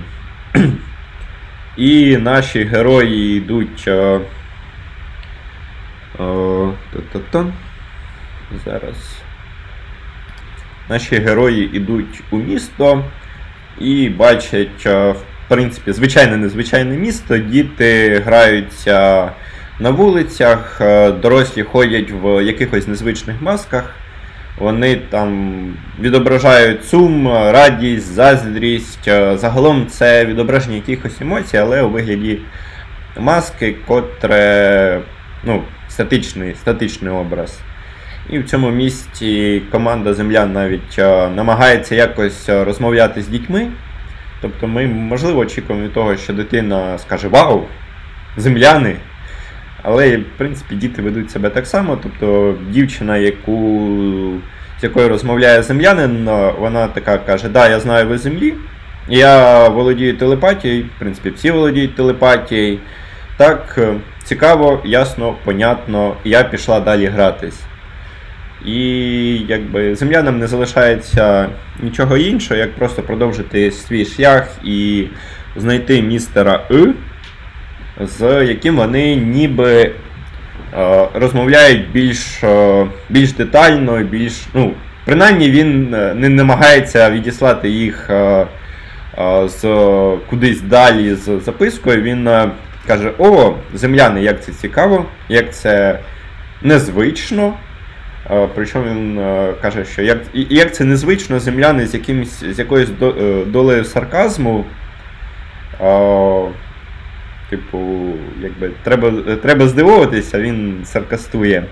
І 1.77 2.17
наші 2.17 2.63
герої 2.63 3.37
йдуть. 3.37 3.89
Е, 6.19 6.69
Зараз. 8.65 8.95
Наші 10.89 11.15
герої 11.15 11.75
йдуть 11.75 12.23
у 12.31 12.37
місто 12.37 13.03
і 13.79 14.09
бачать, 14.09 14.85
в 14.85 15.15
принципі, 15.47 15.91
звичайне 15.91 16.37
незвичайне 16.37 16.97
місто. 16.97 17.37
Діти 17.37 18.19
граються 18.25 19.29
на 19.79 19.89
вулицях, 19.89 20.81
дорослі 21.21 21.63
ходять 21.63 22.11
в 22.11 22.43
якихось 22.43 22.87
незвичних 22.87 23.41
масках. 23.41 23.95
Вони 24.57 24.95
там 24.95 25.63
відображають 25.99 26.85
сум, 26.85 27.27
радість, 27.27 28.13
заздрість. 28.13 29.05
Загалом 29.33 29.87
це 29.87 30.25
відображення 30.25 30.75
якихось 30.75 31.21
емоцій, 31.21 31.57
але 31.57 31.81
у 31.81 31.89
вигляді 31.89 32.39
маски, 33.17 33.75
котре 33.87 35.01
ну, 35.43 35.63
статичний, 35.93 36.55
статичний 36.55 37.13
образ. 37.13 37.59
І 38.29 38.39
в 38.39 38.45
цьому 38.45 38.71
місці 38.71 39.61
команда 39.71 40.13
землян 40.13 40.53
навіть 40.53 40.99
е, 40.99 41.29
намагається 41.29 41.95
якось 41.95 42.49
розмовляти 42.49 43.21
з 43.21 43.27
дітьми. 43.27 43.67
Тобто 44.41 44.67
ми, 44.67 44.85
можливо, 44.85 45.39
очікуємо 45.39 45.85
від 45.85 45.93
того, 45.93 46.17
що 46.17 46.33
дитина 46.33 46.97
скаже 46.97 47.27
Вау! 47.27 47.63
Земляни! 48.37 48.95
Але, 49.83 50.17
в 50.17 50.25
принципі, 50.37 50.75
діти 50.75 51.01
ведуть 51.01 51.31
себе 51.31 51.49
так 51.49 51.67
само. 51.67 51.99
Тобто 52.03 52.55
дівчина, 52.69 53.17
яку, 53.17 53.89
з 54.79 54.83
якою 54.83 55.09
розмовляє 55.09 55.63
землянин, 55.63 56.25
вона 56.59 56.87
така 56.87 57.17
каже, 57.17 57.49
да, 57.49 57.69
я 57.69 57.79
знаю 57.79 58.07
ви 58.07 58.17
землі, 58.17 58.53
я 59.07 59.67
володію 59.67 60.17
телепатією, 60.17 60.83
в 60.83 60.99
принципі, 60.99 61.29
всі 61.29 61.51
володіють 61.51 61.95
телепатією. 61.95 62.79
Так, 63.43 63.79
цікаво, 64.23 64.81
ясно, 64.85 65.35
понятно, 65.43 66.15
я 66.23 66.43
пішла 66.43 66.79
далі 66.79 67.05
гратись. 67.05 67.59
І 68.65 68.77
якби 69.37 69.95
землянам 69.95 70.39
не 70.39 70.47
залишається 70.47 71.49
нічого 71.81 72.17
іншого, 72.17 72.59
як 72.59 72.75
просто 72.75 73.01
продовжити 73.01 73.71
свій 73.71 74.05
шлях 74.05 74.47
і 74.63 75.07
знайти 75.55 76.01
містера 76.01 76.61
И, 76.71 76.93
з 77.99 78.45
яким 78.45 78.75
вони 78.75 79.15
ніби 79.15 79.81
е, 79.81 79.91
розмовляють 81.13 81.91
більш 81.91 82.43
е, 82.43 82.85
більш 83.09 83.31
детально, 83.31 84.03
більш. 84.03 84.41
ну, 84.53 84.73
Принаймні 85.05 85.51
він 85.51 85.93
е, 85.93 86.13
не 86.13 86.29
намагається 86.29 87.11
відіслати 87.11 87.69
їх 87.69 88.09
е, 88.09 88.47
е, 89.17 89.47
з 89.47 89.61
кудись 90.29 90.61
далі 90.61 91.15
з 91.15 91.39
запискою. 91.39 92.01
Він 92.01 92.27
е, 92.27 92.49
каже: 92.87 93.11
О, 93.17 93.53
земляни, 93.73 94.21
як 94.21 94.43
це 94.43 94.51
цікаво, 94.51 95.05
як 95.29 95.53
це 95.53 95.99
незвично. 96.61 97.53
Причому 98.55 98.85
він 98.85 99.21
каже, 99.61 99.85
що 99.85 100.01
як 100.01 100.17
як 100.33 100.75
це 100.75 100.83
незвично 100.83 101.39
земляни 101.39 101.87
з 101.87 101.93
якимось, 101.93 102.43
з 102.43 102.59
якоюсь 102.59 102.89
е, 103.01 103.45
долею 103.45 103.85
сарказму. 103.85 104.65
Типу, 107.49 108.13
якби 108.41 108.71
треба 108.83 109.11
треба 109.35 109.67
здивовуватися, 109.67 110.39
він 110.39 110.81
саркастує. 110.83 111.63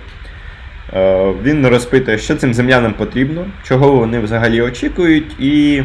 Він 1.43 1.67
розпитує, 1.67 2.17
що 2.17 2.35
цим 2.35 2.53
землянам 2.53 2.93
потрібно, 2.93 3.45
чого 3.63 3.91
вони 3.91 4.19
взагалі 4.19 4.61
очікують, 4.61 5.39
і 5.39 5.83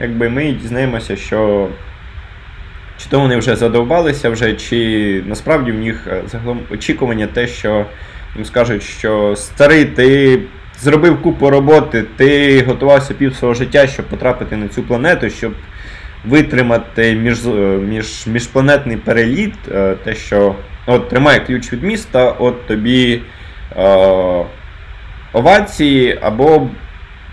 якби 0.00 0.28
ми 0.28 0.52
дізнаємося, 0.52 1.16
що 1.16 1.68
чи 2.98 3.08
то 3.08 3.20
вони 3.20 3.36
вже 3.36 3.56
задовбалися, 3.56 4.30
вже, 4.30 4.54
чи 4.54 5.22
насправді 5.26 5.72
в 5.72 5.78
них 5.78 6.06
е, 6.06 6.22
загалом 6.26 6.60
очікування 6.70 7.26
те, 7.26 7.46
що 7.46 7.86
їм 8.36 8.44
скажуть, 8.44 8.82
що 8.82 9.36
старий, 9.36 9.84
ти 9.84 10.38
зробив 10.80 11.22
купу 11.22 11.50
роботи, 11.50 12.04
ти 12.16 12.62
готувався 12.62 13.14
пів 13.14 13.36
свого 13.36 13.54
життя, 13.54 13.86
щоб 13.86 14.06
потрапити 14.06 14.56
на 14.56 14.68
цю 14.68 14.82
планету, 14.82 15.30
щоб 15.30 15.52
витримати 16.24 17.14
між, 17.14 17.46
е, 17.46 17.50
між, 17.88 18.26
міжпланетний 18.26 18.96
переліт, 18.96 19.54
е, 19.72 19.94
те, 20.04 20.14
що 20.14 20.54
от 20.86 21.08
тримай 21.08 21.46
ключ 21.46 21.72
від 21.72 21.82
міста, 21.82 22.30
от 22.38 22.66
тобі 22.66 23.22
е, 23.76 24.44
овації, 25.32 26.18
або 26.22 26.68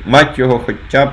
мать 0.05 0.39
його 0.39 0.59
хоча 0.65 1.05
б 1.05 1.11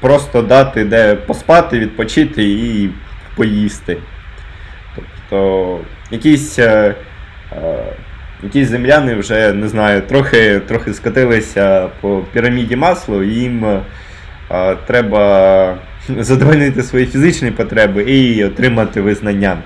просто 0.00 0.42
дати 0.42 0.84
де 0.84 1.14
поспати, 1.14 1.78
відпочити 1.78 2.42
і 2.42 2.90
поїсти. 3.40 3.96
Тобто 4.94 5.80
якісь. 6.10 6.58
Е, 6.58 6.94
е, 7.52 7.92
якісь 8.42 8.68
земляни 8.68 9.14
вже 9.14 9.52
не 9.52 9.68
знаю, 9.68 10.00
трохи 10.00 10.60
трохи 10.60 10.94
скотилися 10.94 11.88
по 12.00 12.22
піраміді 12.32 12.76
маслу, 12.76 13.22
і 13.22 13.28
їм 13.28 13.80
а, 14.48 14.74
треба 14.74 15.78
задовольнити 16.08 16.82
свої 16.82 17.06
фізичні 17.06 17.50
потреби 17.50 18.02
і 18.02 18.44
отримати 18.44 19.00
визнання. 19.00 19.58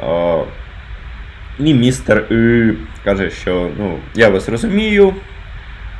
А, 0.00 0.42
і 1.58 1.74
містер 1.74 2.18
І 2.30 2.72
каже, 3.04 3.30
що 3.30 3.70
ну, 3.78 3.98
я 4.14 4.28
вас 4.28 4.48
розумію. 4.48 5.14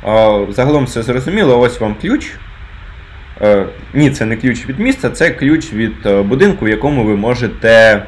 А, 0.03 0.45
загалом 0.49 0.85
все 0.85 1.03
зрозуміло, 1.03 1.59
ось 1.59 1.79
вам 1.79 1.95
ключ. 2.01 2.31
А, 3.41 3.65
ні, 3.93 4.11
це 4.11 4.25
не 4.25 4.37
ключ 4.37 4.67
від 4.67 4.79
міста, 4.79 5.09
це 5.09 5.29
ключ 5.29 5.73
від 5.73 6.25
будинку, 6.25 6.65
в 6.65 6.69
якому 6.69 7.03
ви 7.03 7.15
можете 7.15 8.03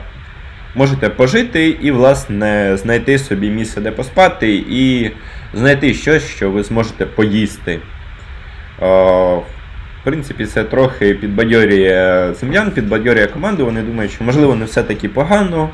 можете 0.76 1.10
пожити 1.10 1.70
і, 1.70 1.92
власне, 1.92 2.78
знайти 2.78 3.20
собі 3.20 3.50
місце, 3.50 3.82
де 3.82 3.92
поспати, 3.92 4.64
і 4.70 5.12
знайти 5.54 5.94
щось, 5.94 6.28
що 6.28 6.52
ви 6.52 6.64
зможете 6.64 7.06
поїсти. 7.06 7.80
В 8.80 10.04
принципі, 10.04 10.46
це 10.46 10.64
трохи 10.64 11.14
підбадьорює 11.14 12.34
землян, 12.40 12.72
підбадьорює 12.72 13.28
команду. 13.28 13.66
Вони 13.66 13.82
думають, 13.82 14.12
що 14.12 14.24
можливо 14.24 14.56
не 14.56 14.66
все 14.66 14.84
таки 14.84 15.10
погано, 15.10 15.70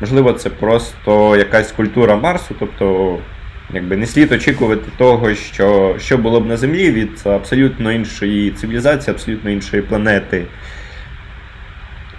можливо, 0.00 0.32
це 0.32 0.50
просто 0.50 1.36
якась 1.36 1.72
культура 1.72 2.16
Марсу, 2.16 2.54
тобто 2.58 3.18
якби 3.74 3.96
не 3.96 4.06
слід 4.06 4.32
очікувати 4.32 4.90
того, 4.98 5.34
що 5.34 5.96
що 5.98 6.18
було 6.18 6.40
б 6.40 6.46
на 6.46 6.56
Землі 6.56 6.90
від 6.90 7.22
абсолютно 7.24 7.92
іншої 7.92 8.50
цивілізації, 8.50 9.14
абсолютно 9.14 9.50
іншої 9.50 9.82
планети. 9.82 10.44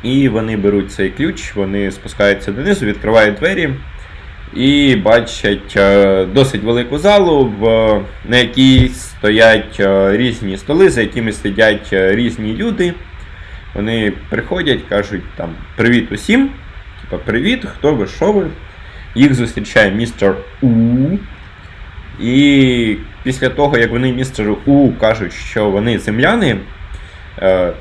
І 0.04 0.30
вони 0.30 0.58
беруть 0.58 0.92
цей 0.92 1.10
ключ, 1.10 1.56
вони 1.56 1.92
спускаються 1.92 2.52
донизу, 2.52 2.86
відкривають 2.86 3.36
двері 3.36 3.70
і 4.54 4.96
бачать 4.96 5.74
е, 5.78 6.26
досить 6.26 6.64
велику 6.64 6.98
залу, 6.98 7.54
на 8.26 8.38
якій 8.38 8.90
стоять 8.90 9.78
е, 9.80 10.18
різні 10.18 10.58
столи, 10.58 10.90
за 10.90 11.02
якими 11.02 11.32
сидять 11.32 11.90
е, 11.94 12.16
різні 12.16 12.54
люди. 12.54 12.94
Вони 13.76 14.14
приходять, 14.30 14.82
кажуть 14.90 15.24
там 15.36 15.50
привіт 15.76 16.12
усім. 16.12 16.50
Типа 17.02 17.24
привіт, 17.24 17.66
хто 17.66 17.94
ви, 17.94 18.08
що 18.08 18.32
ви? 18.32 18.48
Їх 19.16 19.34
зустрічає 19.34 19.92
містер 19.92 20.36
У. 20.62 20.68
І 22.22 22.98
після 23.24 23.50
того, 23.50 23.78
як 23.78 23.92
вони 23.92 24.12
містеру 24.12 24.58
У 24.66 24.92
кажуть, 24.92 25.34
що 25.34 25.70
вони 25.70 26.00
земляни, 26.00 26.58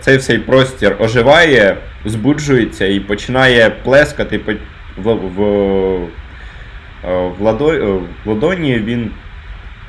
цей 0.01 0.17
всей 0.17 0.39
простір 0.39 0.97
оживає 0.99 1.77
збуджується 2.05 2.87
і 2.87 3.01
починає 3.01 3.71
плескати 3.71 4.39
в 4.39 4.57
в, 5.15 5.43
е, 7.05 7.31
в, 7.39 8.03
ладоні. 8.27 8.75
Він 8.75 9.11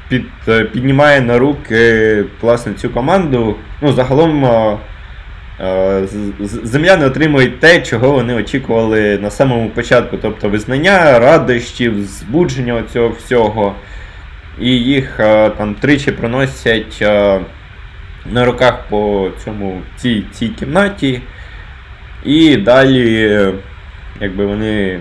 під, 0.09 0.25
е, 0.47 0.63
піднімає 0.63 1.21
на 1.21 1.37
руки 1.37 2.23
власне, 2.41 2.73
цю 2.73 2.89
команду. 2.89 3.55
Ну, 3.81 3.93
Загалом 3.93 4.45
е, 4.45 6.07
земляни 6.43 7.05
отримують 7.05 7.59
те, 7.59 7.81
чого 7.81 8.11
вони 8.11 8.33
очікували 8.33 9.17
на 9.17 9.31
самому 9.31 9.69
початку. 9.69 10.17
Тобто 10.21 10.49
визнання, 10.49 11.19
радощів, 11.19 12.03
збудження 12.05 12.83
цього 12.93 13.09
всього. 13.09 13.75
І 14.61 14.69
їх 14.69 15.17
там 15.57 15.75
тричі 15.75 16.11
проносять 16.11 17.01
на 18.25 18.45
руках 18.45 18.85
по 18.89 19.29
цьому 19.43 19.81
цій, 19.97 20.23
цій 20.31 20.47
кімнаті. 20.47 21.21
І 22.25 22.57
далі 22.57 23.53
якби 24.21 24.45
вони 24.45 24.99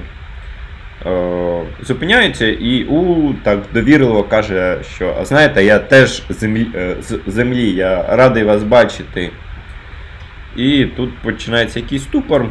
е, 1.06 1.62
зупиняються, 1.82 2.46
і 2.46 2.84
У 2.84 3.32
так 3.42 3.58
довірливо 3.74 4.22
каже, 4.22 4.78
що 4.94 5.16
а 5.20 5.24
знаєте, 5.24 5.64
я 5.64 5.78
теж 5.78 6.22
землі, 6.28 6.66
е, 6.74 6.96
з 7.02 7.20
землі, 7.26 7.70
я 7.70 8.16
радий 8.16 8.44
вас 8.44 8.62
бачити. 8.62 9.30
І 10.56 10.84
тут 10.84 11.18
починається 11.18 11.80
якийсь 11.80 12.02
ступор. 12.02 12.46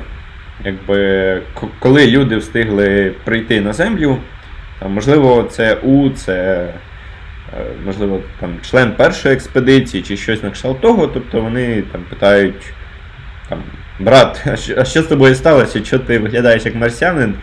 Якби, 0.66 1.42
Коли 1.80 2.08
люди 2.08 2.38
встигли 2.38 3.14
прийти 3.24 3.62
на 3.62 3.74
землю, 3.74 4.18
можливо, 4.90 5.44
це 5.44 5.74
У, 5.74 6.10
це 6.10 6.34
е, 6.34 6.74
можливо, 7.86 8.22
там, 8.40 8.50
член 8.62 8.92
першої 8.92 9.36
експедиції 9.36 10.04
чи 10.04 10.18
щось 10.18 10.44
на 10.44 10.50
кшталт 10.50 10.82
того, 10.82 11.08
тобто 11.08 11.42
вони 11.42 11.82
там 11.92 12.02
питають 12.10 12.74
там, 13.50 13.60
брат, 14.00 14.46
а 14.78 14.86
що, 14.86 15.02
з 15.02 15.06
тобою 15.06 15.36
сталося? 15.36 15.84
Що 15.84 16.00
ти 16.00 16.20
виглядаєш 16.20 16.66
як 16.66 16.76
марсіанин? 16.76 17.34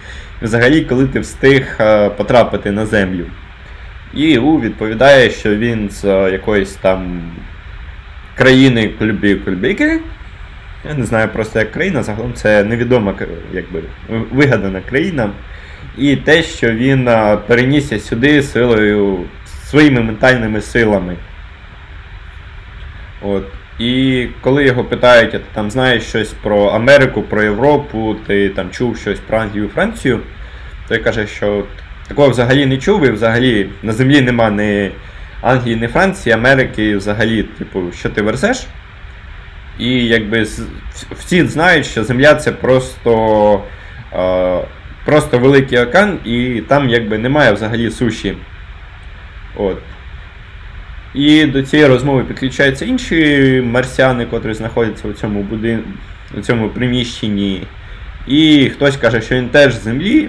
Взагалі, 0.42 0.80
коли 0.80 1.07
ти 1.07 1.20
встиг 1.20 1.76
е, 1.80 2.09
потрапити 2.09 2.70
на 2.70 2.86
землю? 2.86 3.24
І 4.14 4.38
У 4.38 4.61
відповідає, 4.61 5.30
що 5.30 5.57
він 5.57 5.90
з 5.90 6.05
е, 6.05 6.30
якоїсь 6.32 6.72
там 6.72 7.22
країни 8.36 8.90
Кульбі-Кульбіки. 9.00 9.98
Я 10.88 10.94
не 10.94 11.05
знаю 11.05 11.28
просто 11.28 11.59
як 11.59 11.72
країна, 11.72 12.03
загалом 12.03 12.34
це 12.34 12.64
невідома 12.64 13.14
якби, 13.53 13.82
вигадана 14.09 14.80
країна. 14.80 15.30
І 15.98 16.16
те, 16.16 16.42
що 16.42 16.70
він 16.72 17.09
е, 17.09 17.38
перенісся 17.46 17.98
сюди 17.98 18.42
силою, 18.42 19.18
своїми 19.72 20.00
ментальними 20.00 20.60
силами. 20.60 21.16
От. 23.22 23.44
І 23.78 24.26
коли 24.40 24.64
його 24.64 24.84
питають, 24.84 25.30
ти 25.30 25.40
там 25.54 25.70
знаєш 25.70 26.02
щось 26.02 26.32
про 26.42 26.66
Америку, 26.66 27.22
про 27.22 27.42
Європу, 27.42 28.16
ти 28.26 28.48
там 28.48 28.70
чув 28.70 28.96
щось 28.96 29.18
про 29.20 29.38
Англію, 29.38 29.68
Францію, 29.68 30.20
то 30.88 30.94
він 30.94 31.02
каже, 31.02 31.26
що 31.26 31.64
такого 32.08 32.28
взагалі 32.28 32.66
не 32.66 32.76
чув, 32.76 33.06
і 33.06 33.10
взагалі 33.10 33.70
на 33.82 33.92
землі 33.92 34.20
нема 34.20 34.50
ні 34.50 34.90
Англії, 35.40 35.76
ні 35.76 35.86
Франції, 35.86 36.32
Америки, 36.32 36.96
взагалі, 36.96 37.42
типу, 37.42 37.82
що 37.92 38.08
ти 38.08 38.22
верзеш. 38.22 38.66
І 39.78 40.06
якби 40.06 40.46
всі 41.18 41.46
знають, 41.46 41.86
що 41.86 42.04
Земля 42.04 42.34
це 42.34 42.52
просто 42.52 43.62
просто 45.04 45.38
великий 45.38 45.78
океан, 45.78 46.18
і 46.24 46.62
там 46.68 46.88
якби 46.88 47.18
немає 47.18 47.52
взагалі 47.52 47.90
суші. 47.90 48.34
От. 49.57 49.78
І 51.14 51.46
до 51.46 51.62
цієї 51.62 51.88
розмови 51.88 52.24
підключаються 52.24 52.84
інші 52.84 53.62
марсіани, 53.66 54.26
котрі 54.26 54.55
знаходяться 54.55 55.09
у 55.09 55.12
цьому 55.12 55.42
будин... 55.42 55.82
у 56.38 56.40
цьому 56.40 56.68
приміщенні. 56.68 57.62
І 58.26 58.70
хтось 58.74 58.96
каже, 58.96 59.20
що 59.20 59.34
він 59.34 59.48
теж 59.48 59.74
з 59.74 59.82
землі. 59.82 60.28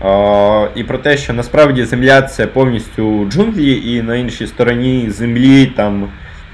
А, 0.00 0.68
І 0.74 0.84
про 0.84 0.98
те, 0.98 1.16
що 1.16 1.32
насправді 1.32 1.84
Земля 1.84 2.22
це 2.22 2.46
повністю 2.46 3.26
джунглі, 3.30 3.94
і 3.94 4.02
на 4.02 4.16
іншій 4.16 4.46
стороні 4.46 5.10
землі 5.10 5.66
там 5.66 6.08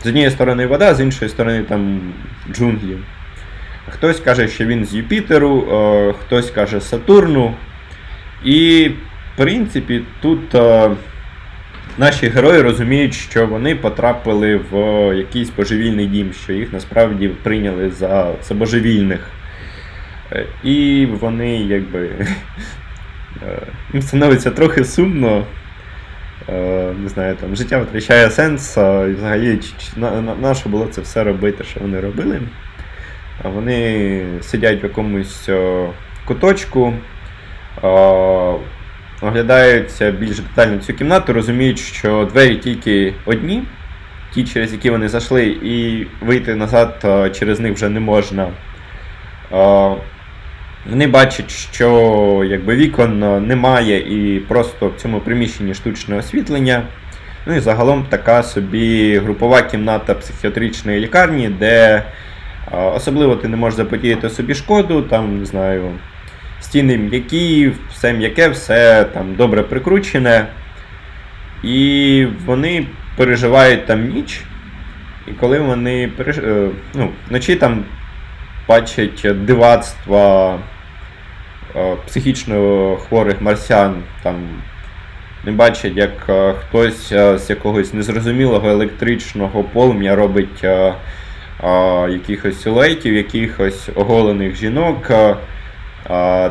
з 0.04 0.06
однієї 0.06 0.30
сторони 0.30 0.66
вода, 0.66 0.94
з 0.94 1.00
іншої 1.00 1.28
сторони 1.28 1.62
там 1.62 2.00
джунглі. 2.52 2.96
Хтось 3.88 4.20
каже, 4.20 4.48
що 4.48 4.66
він 4.66 4.84
з 4.84 4.94
Юпітеру, 4.94 5.64
хтось 6.20 6.50
каже 6.50 6.80
Сатурну. 6.80 7.54
І, 8.44 8.88
в 9.34 9.36
принципі, 9.36 10.02
тут 10.20 10.54
наші 11.98 12.28
герої 12.28 12.62
розуміють, 12.62 13.14
що 13.14 13.46
вони 13.46 13.74
потрапили 13.74 14.60
в 14.70 14.76
якийсь 15.16 15.50
божевільний 15.50 16.06
дім, 16.06 16.32
що 16.32 16.52
їх 16.52 16.72
насправді 16.72 17.28
прийняли 17.28 17.90
за, 17.90 18.32
божевільних. 18.54 19.30
Е, 20.32 20.46
і 20.64 21.06
вони 21.20 21.56
якби. 21.56 22.10
Е, 23.42 23.62
їм 23.92 24.02
становиться 24.02 24.50
трохи 24.50 24.84
сумно. 24.84 25.44
Е, 26.48 26.92
не 27.02 27.08
знаю, 27.08 27.36
там 27.36 27.56
життя 27.56 27.78
витрачає 27.78 28.30
сенс, 28.30 28.76
і 28.76 29.14
взагалі 29.14 29.60
на, 29.96 30.10
було 30.68 30.86
це 30.86 31.00
все 31.00 31.24
робити, 31.24 31.64
що 31.64 31.80
вони 31.80 32.00
робили. 32.00 32.40
А 33.44 33.48
Вони 33.48 34.24
сидять 34.42 34.82
в 34.82 34.84
якомусь 34.84 35.48
куточку, 36.24 36.94
оглядаються 39.22 40.10
більш 40.10 40.38
детально 40.38 40.78
цю 40.78 40.94
кімнату, 40.94 41.32
розуміють, 41.32 41.78
що 41.78 42.28
двері 42.32 42.56
тільки 42.56 43.14
одні, 43.26 43.62
ті, 44.34 44.44
через 44.44 44.72
які 44.72 44.90
вони 44.90 45.08
зайшли, 45.08 45.46
і 45.46 46.06
вийти 46.20 46.54
назад 46.54 47.06
через 47.38 47.60
них 47.60 47.72
вже 47.72 47.88
не 47.88 48.00
можна. 48.00 48.48
Вони 50.90 51.06
бачать, 51.06 51.50
що 51.50 52.44
якби 52.46 52.76
вікон 52.76 53.46
немає 53.46 53.98
і 53.98 54.40
просто 54.40 54.88
в 54.88 55.00
цьому 55.00 55.20
приміщенні 55.20 55.74
штучне 55.74 56.16
освітлення. 56.16 56.82
Ну 57.46 57.54
і 57.54 57.60
загалом 57.60 58.06
така 58.08 58.42
собі 58.42 59.18
групова 59.18 59.62
кімната 59.62 60.14
психіатричної 60.14 61.00
лікарні, 61.00 61.48
де 61.48 62.02
особливо 62.94 63.36
ти 63.36 63.48
не 63.48 63.56
можеш 63.56 63.76
заподіяти 63.76 64.30
собі 64.30 64.54
шкоду, 64.54 65.02
там, 65.02 65.38
не 65.38 65.46
знаю, 65.46 65.90
стіни 66.68 66.96
м'які, 66.98 67.72
все 67.90 68.12
м'яке, 68.12 68.48
все 68.48 69.04
там 69.04 69.34
добре 69.34 69.62
прикручене. 69.62 70.46
І 71.62 72.26
вони 72.44 72.86
переживають 73.16 73.86
там 73.86 74.08
ніч. 74.08 74.40
І 75.28 75.30
коли 75.30 75.58
вони 75.58 76.08
переж... 76.16 76.38
Е, 76.38 76.68
ну, 76.94 77.10
вночі 77.28 77.56
там 77.56 77.84
бачать 78.68 79.26
дивацтва 79.44 80.58
е, 81.76 81.96
психічно 82.06 82.96
хворих 82.96 83.40
марсіан, 83.40 84.02
там 84.22 84.34
не 85.44 85.52
бачать, 85.52 85.96
як 85.96 86.12
е, 86.28 86.52
хтось 86.52 87.08
з 87.12 87.46
якогось 87.48 87.94
незрозумілого 87.94 88.68
електричного 88.68 89.64
полум'я 89.64 90.16
робить 90.16 90.64
якихось 92.08 92.62
силуетів, 92.62 93.14
якихось 93.14 93.88
оголених 93.94 94.56
жінок 94.56 95.10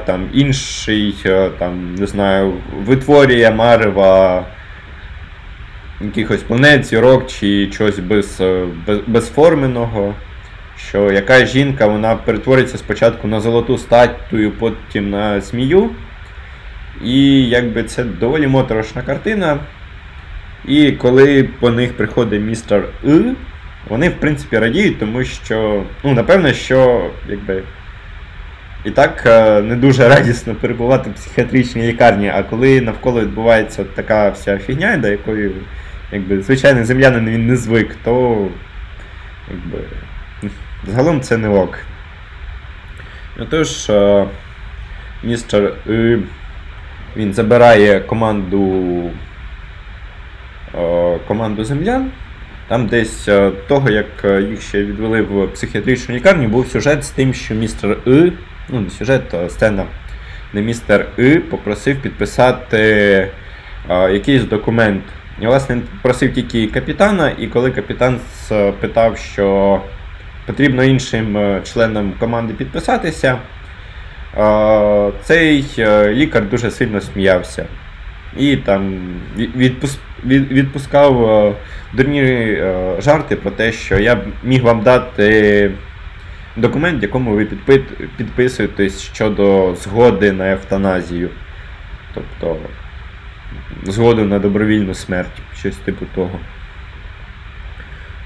там 0.06 0.30
інший 0.34 1.16
там, 1.60 1.96
не 1.96 2.08
знаю, 2.08 2.54
витворює 2.86 3.52
марева 3.52 4.46
якихось 6.02 6.44
планет, 6.44 6.86
зірок 6.86 7.28
чи 7.28 7.68
чогось 7.68 8.00
без, 8.00 8.42
без, 8.88 9.00
безформеного. 9.08 10.14
Що 10.78 11.12
яка 11.12 11.46
жінка 11.46 11.88
вона 11.88 12.16
перетвориться 12.16 12.78
спочатку 12.78 13.28
на 13.28 13.42
золоту 13.42 13.78
статую, 13.78 14.52
потім 14.52 15.10
на 15.10 15.42
змію. 15.42 15.90
І 17.04 17.50
якби 17.50 17.84
це 17.84 18.04
доволі 18.04 18.48
моторошна 18.48 19.02
картина. 19.02 19.60
І 20.66 20.92
коли 20.92 21.50
по 21.60 21.70
них 21.70 21.94
приходить 21.98 22.42
містер 22.42 22.84
И, 23.06 23.22
вони 23.90 24.10
в 24.10 24.14
принципі 24.20 24.58
радіють, 24.58 25.00
тому 25.00 25.24
що, 25.24 25.84
ну, 26.04 26.14
напевно, 26.14 26.54
що 26.54 27.10
якби 27.30 27.64
і 28.88 28.92
так 28.92 29.24
е, 29.26 29.62
не 29.62 29.76
дуже 29.76 30.10
радісно 30.10 30.56
перебувати 30.56 31.10
в 31.10 31.14
психіатричній 31.14 31.82
лікарні, 31.82 32.32
а 32.36 32.44
коли 32.44 32.82
навколо 32.82 33.22
відбувається 33.22 33.84
така 33.84 34.30
вся 34.30 34.58
фігня, 34.58 34.98
до 34.98 35.08
якої 35.08 35.52
якби, 36.12 36.42
звичайний 36.42 36.84
землянин 36.84 37.30
він 37.30 37.48
не 37.48 37.56
звик, 37.56 37.96
то 38.04 38.48
якби, 39.52 39.84
загалом 40.88 41.22
це 41.22 41.38
не 41.38 41.50
ок. 41.50 41.80
Отож, 43.40 43.90
е, 43.90 44.26
містер 45.24 45.74
І, 45.86 46.18
він 47.18 47.34
забирає 47.34 48.00
команду 48.00 49.04
е, 50.76 51.20
команду 51.28 51.64
землян. 51.64 52.12
Там 52.68 52.88
десь 52.88 53.30
того, 53.68 53.90
як 53.90 54.06
їх 54.50 54.62
ще 54.62 54.84
відвели 54.84 55.22
в 55.22 55.48
психіатричну 55.48 56.16
лікарню, 56.16 56.48
був 56.48 56.68
сюжет 56.68 57.04
з 57.04 57.10
тим, 57.10 57.34
що 57.34 57.56
містер 57.56 57.98
І 58.06 58.32
ну 58.70 58.82
не 58.82 58.90
сюжет, 58.90 59.34
а 59.34 59.50
сцена, 59.50 59.86
де 60.54 60.62
містер 60.62 61.06
І 61.18 61.30
попросив 61.30 62.02
підписати 62.02 63.28
а, 63.88 64.10
якийсь 64.10 64.44
документ. 64.44 65.04
І, 65.42 65.48
власне, 65.48 65.76
він 65.76 65.82
попросив 65.82 66.34
тільки 66.34 66.68
капітана, 66.68 67.32
і 67.38 67.48
коли 67.48 67.72
капітан 67.72 68.20
спитав, 68.48 69.18
що 69.18 69.82
потрібно 70.46 70.84
іншим 70.84 71.38
е, 71.38 71.62
членам 71.74 72.14
команди 72.20 72.54
підписатися, 72.54 73.38
а, 74.38 75.10
цей 75.24 75.66
е, 75.80 76.14
лікар 76.14 76.50
дуже 76.50 76.72
сильно 76.72 77.02
сміявся. 77.02 77.66
І 78.38 78.58
там 78.58 79.00
відпуск, 79.38 80.00
відпускав 80.26 81.30
е, 81.30 81.54
дурні 81.94 82.58
жарти 83.00 83.36
про 83.36 83.52
те, 83.52 83.72
що 83.72 84.00
я 84.00 84.22
міг 84.44 84.64
вам 84.64 84.82
дати 84.82 85.72
документ, 86.58 87.00
в 87.00 87.04
якому 87.04 87.36
ви 87.36 87.46
підписуєтесь 88.18 89.02
щодо 89.02 89.76
згоди 89.76 90.32
на 90.32 90.52
евтаназію. 90.52 91.30
Тобто 92.14 92.58
згоду 93.84 94.26
на 94.26 94.40
добровільну 94.40 94.94
смерть, 94.94 95.42
щось 95.60 95.76
типу 95.76 96.06
того. 96.16 96.40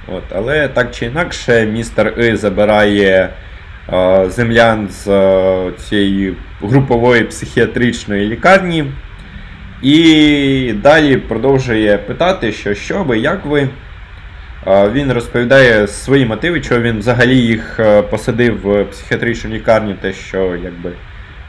От, 0.07 0.23
Але 0.35 0.67
так 0.67 0.91
чи 0.91 1.05
інакше, 1.05 1.65
містер 1.65 2.13
І 2.19 2.35
забирає 2.35 3.29
е, 3.93 4.29
землян 4.29 4.89
з 4.89 5.07
е, 5.07 5.71
цієї 5.77 6.35
групової 6.61 7.23
психіатричної 7.23 8.29
лікарні. 8.29 8.85
І 9.81 10.73
далі 10.83 11.17
продовжує 11.17 11.97
питати, 11.97 12.51
що 12.51 12.73
що 12.73 13.03
ви, 13.03 13.19
як 13.19 13.45
ви. 13.45 13.69
Він 14.67 15.11
розповідає 15.11 15.87
свої 15.87 16.25
мотиви, 16.25 16.61
чого 16.61 16.81
він 16.81 16.99
взагалі 16.99 17.37
їх 17.37 17.79
е, 17.79 18.01
посадив 18.01 18.61
в 18.61 18.85
психіатричну 18.85 19.49
лікарню, 19.49 19.95
те, 20.01 20.13
що 20.13 20.55
якби 20.63 20.91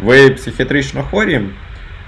ви 0.00 0.30
психіатрично 0.30 1.02
хворі, 1.02 1.40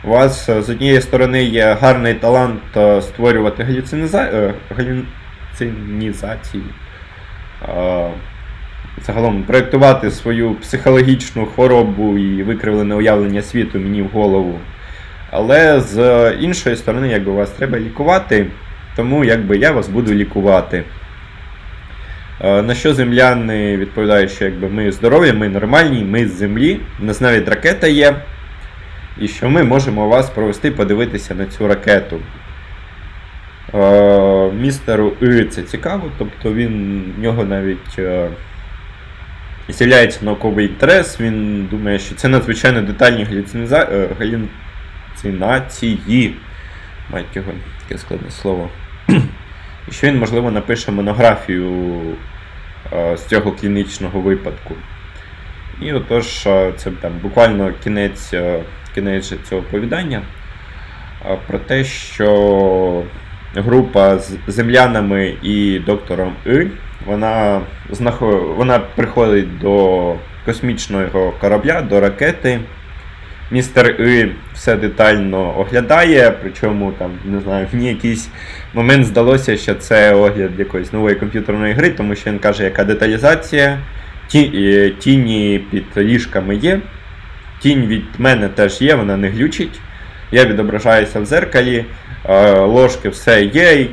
у 0.04 0.08
вас 0.08 0.48
е, 0.48 0.62
з 0.62 0.70
однієї 0.70 1.00
сторони 1.00 1.44
є 1.44 1.76
гарний 1.80 2.14
талант 2.14 2.60
е, 2.76 3.02
створювати 3.02 3.64
галюциніза... 3.64 4.52
галюцинізації, 4.76 6.64
загалом 9.06 9.42
проєктувати 9.42 10.10
свою 10.10 10.54
психологічну 10.54 11.46
хворобу 11.46 12.18
і 12.18 12.42
викривлене 12.42 12.94
уявлення 12.94 13.42
світу 13.42 13.78
мені 13.78 14.02
в 14.02 14.08
голову. 14.08 14.58
Але 15.30 15.80
з 15.80 16.30
іншої 16.40 16.76
сторони, 16.76 17.08
якби 17.08 17.32
вас 17.32 17.50
треба 17.50 17.78
лікувати. 17.78 18.46
Тому 18.96 19.24
якби 19.24 19.56
я 19.56 19.72
вас 19.72 19.88
буду 19.88 20.14
лікувати. 20.14 20.84
Е, 22.40 22.62
на 22.62 22.74
що 22.74 22.94
земляни 22.94 23.76
відповідають, 23.76 24.30
що 24.30 24.44
якби 24.44 24.68
ми 24.68 24.92
здорові, 24.92 25.32
ми 25.32 25.48
нормальні, 25.48 26.04
ми 26.04 26.28
з 26.28 26.32
землі, 26.32 26.80
у 27.02 27.04
нас 27.04 27.20
навіть 27.20 27.48
ракета 27.48 27.86
є. 27.86 28.16
І 29.20 29.28
що 29.28 29.48
ми 29.48 29.62
можемо 29.62 30.08
вас 30.08 30.30
провести, 30.30 30.70
подивитися 30.70 31.34
на 31.34 31.46
цю 31.46 31.68
ракету. 31.68 32.20
Е, 33.74 34.50
містеру 34.52 35.12
І 35.20 35.44
це 35.44 35.62
цікаво, 35.62 36.10
тобто 36.18 36.54
він 36.54 37.02
в 37.18 37.22
нього 37.22 37.44
навіть 37.44 37.98
е, 37.98 38.28
з'являється 39.68 40.24
науковий 40.24 40.66
інтерес, 40.66 41.20
він 41.20 41.66
думає, 41.70 41.98
що 41.98 42.14
це 42.14 42.28
надзвичайно 42.28 42.82
детальні 42.82 43.26
галюцинації. 44.18 46.34
Мать 47.10 47.36
його, 47.36 47.52
таке 47.82 47.98
складне 47.98 48.30
слово. 48.30 48.70
І 49.88 49.92
що 49.92 50.06
він, 50.06 50.18
можливо, 50.18 50.50
напише 50.50 50.92
монографію 50.92 52.00
з 52.92 53.24
цього 53.26 53.52
клінічного 53.52 54.20
випадку. 54.20 54.74
І 55.82 55.92
отож, 55.92 56.26
це 56.76 56.90
там 57.00 57.12
буквально 57.22 57.72
кінець 57.84 58.34
кінець 58.94 59.32
цього 59.48 59.60
оповідання 59.60 60.22
про 61.46 61.58
те, 61.58 61.84
що 61.84 63.02
група 63.54 64.18
з 64.18 64.38
землянами 64.46 65.34
і 65.42 65.78
доктором 65.78 66.32
И, 66.46 66.66
вона 67.06 67.60
вона 68.56 68.78
приходить 68.78 69.58
до 69.58 70.14
космічного 70.44 71.32
корабля, 71.40 71.82
до 71.82 72.00
ракети. 72.00 72.60
Містер 73.54 73.96
И 74.00 74.32
все 74.54 74.76
детально 74.76 75.58
оглядає, 75.58 76.32
причому 76.42 76.92
там, 76.92 77.10
не 77.24 77.40
знаю, 77.40 77.66
мені 77.72 77.88
якийсь 77.88 78.28
момент 78.72 79.06
здалося, 79.06 79.56
що 79.56 79.74
це 79.74 80.14
огляд 80.14 80.50
якоїсь 80.58 80.92
нової 80.92 81.14
комп'ютерної 81.14 81.74
гри, 81.74 81.90
тому 81.90 82.14
що 82.14 82.30
він 82.30 82.38
каже, 82.38 82.64
яка 82.64 82.84
деталізація. 82.84 83.78
Ті, 84.26 84.94
Тіні 84.98 85.64
під 85.70 85.84
ліжками 85.96 86.56
є. 86.56 86.80
Тінь 87.60 87.86
від 87.86 88.04
мене 88.18 88.48
теж 88.48 88.82
є, 88.82 88.94
вона 88.94 89.16
не 89.16 89.28
глючить. 89.28 89.80
Я 90.32 90.44
відображаюся 90.44 91.20
в 91.20 91.26
зеркалі, 91.26 91.84
ложки 92.58 93.08
все 93.08 93.44
є. 93.44 93.86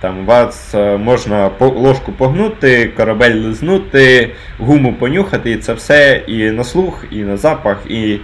Там 0.00 0.26
вас 0.26 0.74
можна 0.98 1.50
ложку 1.60 2.12
погнути, 2.12 2.90
корабель 2.96 3.34
лизнути, 3.34 4.30
гуму 4.58 4.94
понюхати, 4.94 5.50
і 5.50 5.56
це 5.56 5.72
все 5.72 6.22
і 6.26 6.50
на 6.50 6.64
слух, 6.64 7.04
і 7.10 7.16
на 7.16 7.36
запах, 7.36 7.78
і 7.88 8.12
е, 8.12 8.20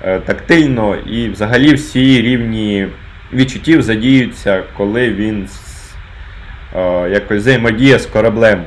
тактильно, 0.00 0.96
і 0.96 1.28
взагалі 1.28 1.74
всі 1.74 2.22
рівні 2.22 2.88
відчуттів 3.32 3.82
задіються, 3.82 4.62
коли 4.76 5.10
він 5.10 5.48
е, 6.76 7.10
якось 7.10 7.38
взаємодіє 7.38 7.98
з 7.98 8.06
кораблем. 8.06 8.64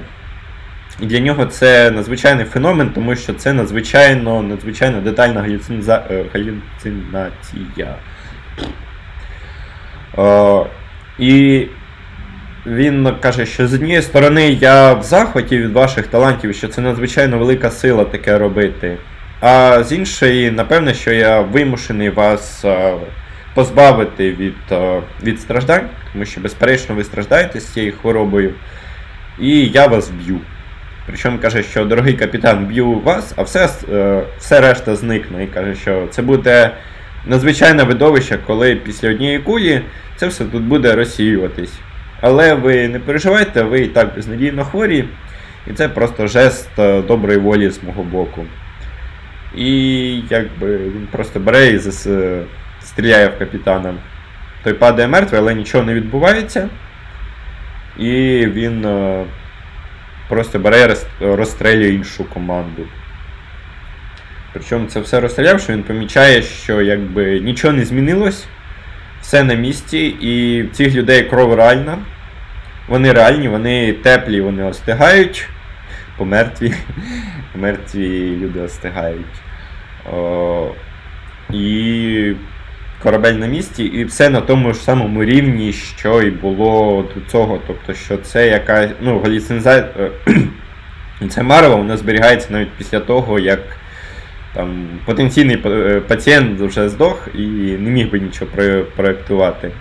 І 1.00 1.06
для 1.06 1.20
нього 1.20 1.46
це 1.46 1.92
надзвичайний 1.92 2.46
феномен, 2.46 2.90
тому 2.90 3.16
що 3.16 3.34
це 3.34 3.54
надзвичайно 3.54 4.44
надзвичайно 4.44 5.02
детальна 5.02 5.42
галюцинза... 5.42 6.04
Е, 6.12 6.26
галюцинація. 6.34 7.96
О, 10.18 10.66
І 11.20 11.66
він 12.66 13.16
каже, 13.22 13.46
що 13.46 13.68
з 13.68 13.74
однієї 13.74 14.02
сторони 14.02 14.50
я 14.50 14.94
в 14.94 15.04
захваті 15.04 15.58
від 15.58 15.72
ваших 15.72 16.08
талантів, 16.08 16.56
що 16.56 16.68
це 16.68 16.82
надзвичайно 16.82 17.38
велика 17.38 17.72
сила 17.72 18.06
таке 18.06 18.38
робити. 18.38 18.98
А 19.42 19.84
з 19.84 19.92
іншої, 19.92 20.52
напевне, 20.52 20.94
що 20.94 21.12
я 21.12 21.42
вимушений 21.42 22.10
вас 22.10 22.66
позбавити 23.54 24.32
від 24.32 24.56
від 25.24 25.42
страждань, 25.42 25.89
тому 26.14 26.26
що, 26.26 26.42
безперечно, 26.42 26.96
ви 26.96 27.04
страждаєте 27.04 27.60
з 27.60 27.74
цією 27.74 27.94
хворобою, 28.02 28.54
і 29.39 29.66
я 29.66 29.88
вас 29.88 30.10
б'ю. 30.10 30.39
Причому 31.06 31.38
каже, 31.38 31.64
що 31.64 31.86
дорогий 31.86 32.14
капітан, 32.14 32.66
б'ю 32.66 33.00
вас, 33.00 33.34
а 33.36 33.44
все 33.44 33.70
е, 33.92 34.24
все 34.39 34.62
решта 34.62 34.96
зникне. 34.96 35.44
І 35.44 35.48
каже, 35.48 35.76
що 35.76 36.08
це 36.12 36.22
буде 36.22 36.72
надзвичайне 37.26 37.84
видовище, 37.84 38.38
коли 38.48 38.76
після 38.76 39.10
однієї 39.10 39.39
кулі 39.39 39.82
це 40.16 40.28
все 40.28 40.46
тут 40.46 40.64
буде 40.64 40.96
розсіюватись. 40.96 41.74
Але 42.22 42.54
ви 42.54 42.88
не 42.88 43.00
переживайте, 43.00 43.64
ви 43.64 43.80
і 43.80 43.88
так 43.88 44.16
безнадійно 44.16 44.66
хворі, 44.66 45.06
і 45.68 45.74
це 45.74 45.89
просто 45.89 46.28
жест 46.28 46.70
е, 46.80 47.02
доброї 47.02 47.39
волі 47.39 47.70
з 47.70 47.84
мого 47.84 48.04
боку. 48.04 48.46
І 49.56 50.12
якби 50.30 50.78
він 50.78 51.08
просто 51.12 51.39
бере 51.39 51.68
і 51.68 51.78
зас... 51.78 52.08
Е, 52.08 52.41
стріляє 52.84 53.28
в 53.28 53.39
капітана. 53.39 53.93
Той 54.64 54.74
падає 54.74 55.08
мертвий, 55.08 55.41
але 55.41 55.56
нічого 55.56 55.84
не 55.84 55.93
відбувається. 55.93 56.70
І 57.97 58.12
він 58.47 58.88
просто 60.30 60.60
бере 60.60 60.95
і 61.22 61.26
розстрелює 61.26 61.89
іншу 61.89 62.24
команду. 62.26 62.82
Причому 64.54 64.86
це 64.86 64.99
все 64.99 65.20
розстрілявши, 65.20 65.74
він 65.74 65.84
помічає, 65.84 66.41
що 66.41 66.82
якби 66.82 67.39
нічого 67.39 67.74
не 67.74 67.86
змінилось, 67.86 68.45
все 69.22 69.43
на 69.43 69.54
місці, 69.54 69.97
і 70.22 70.64
цих 70.74 70.95
людей 70.95 71.24
кров 71.24 71.54
реальна. 71.54 71.97
Вони 72.88 73.14
реальні, 73.14 73.47
вони 73.47 73.93
теплі, 73.93 74.41
вони 74.41 74.64
остигають. 74.64 75.49
Помертві. 76.18 76.74
Мертві 77.55 78.38
люди 78.41 78.62
остигають. 78.62 79.41
І 81.53 82.34
корабель 83.03 83.34
на 83.34 83.47
місці, 83.47 83.84
і 83.84 84.05
все 84.05 84.30
на 84.30 84.41
тому 84.41 84.74
ж 84.74 84.80
самому 84.80 85.24
рівні, 85.24 85.74
що 85.74 86.22
і 86.22 86.32
було 86.32 87.05
до 87.16 87.32
цього. 87.32 87.59
Тобто, 87.68 87.93
що 87.93 88.18
це 88.18 88.47
якась 88.47 88.89
ну, 89.01 89.20
галюцинза... 89.20 89.89
це 91.30 91.43
марево, 91.43 91.78
воно 91.78 91.97
зберігається 91.97 92.47
навіть 92.51 92.72
після 92.78 92.99
того, 92.99 93.39
як 93.39 93.59
там 94.53 94.88
потенційний 95.05 95.62
е, 95.66 96.01
пацієнт 96.07 96.59
вже 96.59 96.89
здох 96.89 97.28
і 97.36 97.41
не 97.80 97.89
міг 97.89 98.12
би 98.12 98.20
нічого 98.20 98.51
проєктувати. 98.95 99.72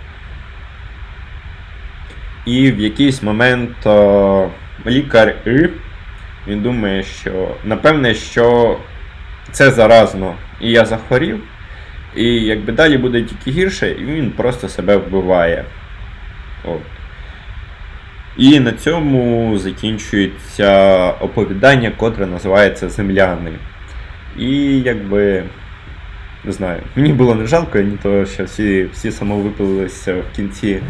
І 2.47 2.72
в 2.72 2.81
якийсь 2.81 3.22
момент 3.22 3.87
о, 3.87 4.49
лікар 4.87 5.35
І, 5.47 5.68
він 6.51 6.61
думає, 6.61 7.03
що 7.03 7.49
напевне, 7.65 8.15
що 8.15 8.77
це 9.53 9.71
заразно, 9.71 10.35
і 10.61 10.71
я 10.71 10.85
захворів. 10.85 11.41
І 12.17 12.25
якби 12.25 12.73
далі 12.73 12.99
буде 12.99 13.23
тільки 13.23 13.51
гірше, 13.51 13.91
і 13.91 14.05
він 14.05 14.31
просто 14.31 14.69
себе 14.69 14.97
вбиває. 14.97 15.65
От. 16.65 16.81
І 18.37 18.61
на 18.61 18.73
цьому 18.73 19.59
закінчується 19.59 21.11
оповідання, 21.11 21.91
котре 21.91 22.27
називається 22.27 22.89
Земляни. 22.89 23.53
І 24.39 24.81
якби. 24.81 25.45
Не 26.45 26.53
знаю, 26.53 26.81
мені 26.97 27.13
було 27.13 27.35
не 27.35 27.47
жалко, 27.47 27.79
ні 27.79 27.97
того, 28.03 28.27
що 28.27 28.45
всі 28.45 28.89
всі 28.93 29.11
самовипилилися 29.11 30.15
в 30.15 30.37
кінці. 30.37 30.81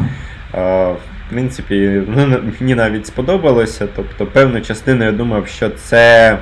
А, 0.51 0.91
В 0.91 0.99
принципі, 1.31 2.01
ну, 2.07 2.39
мені 2.59 2.75
навіть 2.75 3.07
сподобалося. 3.07 3.87
Тобто, 3.95 4.25
певну 4.25 4.61
частину 4.61 5.05
я 5.05 5.11
думав, 5.11 5.47
що 5.47 5.69
це 5.69 6.37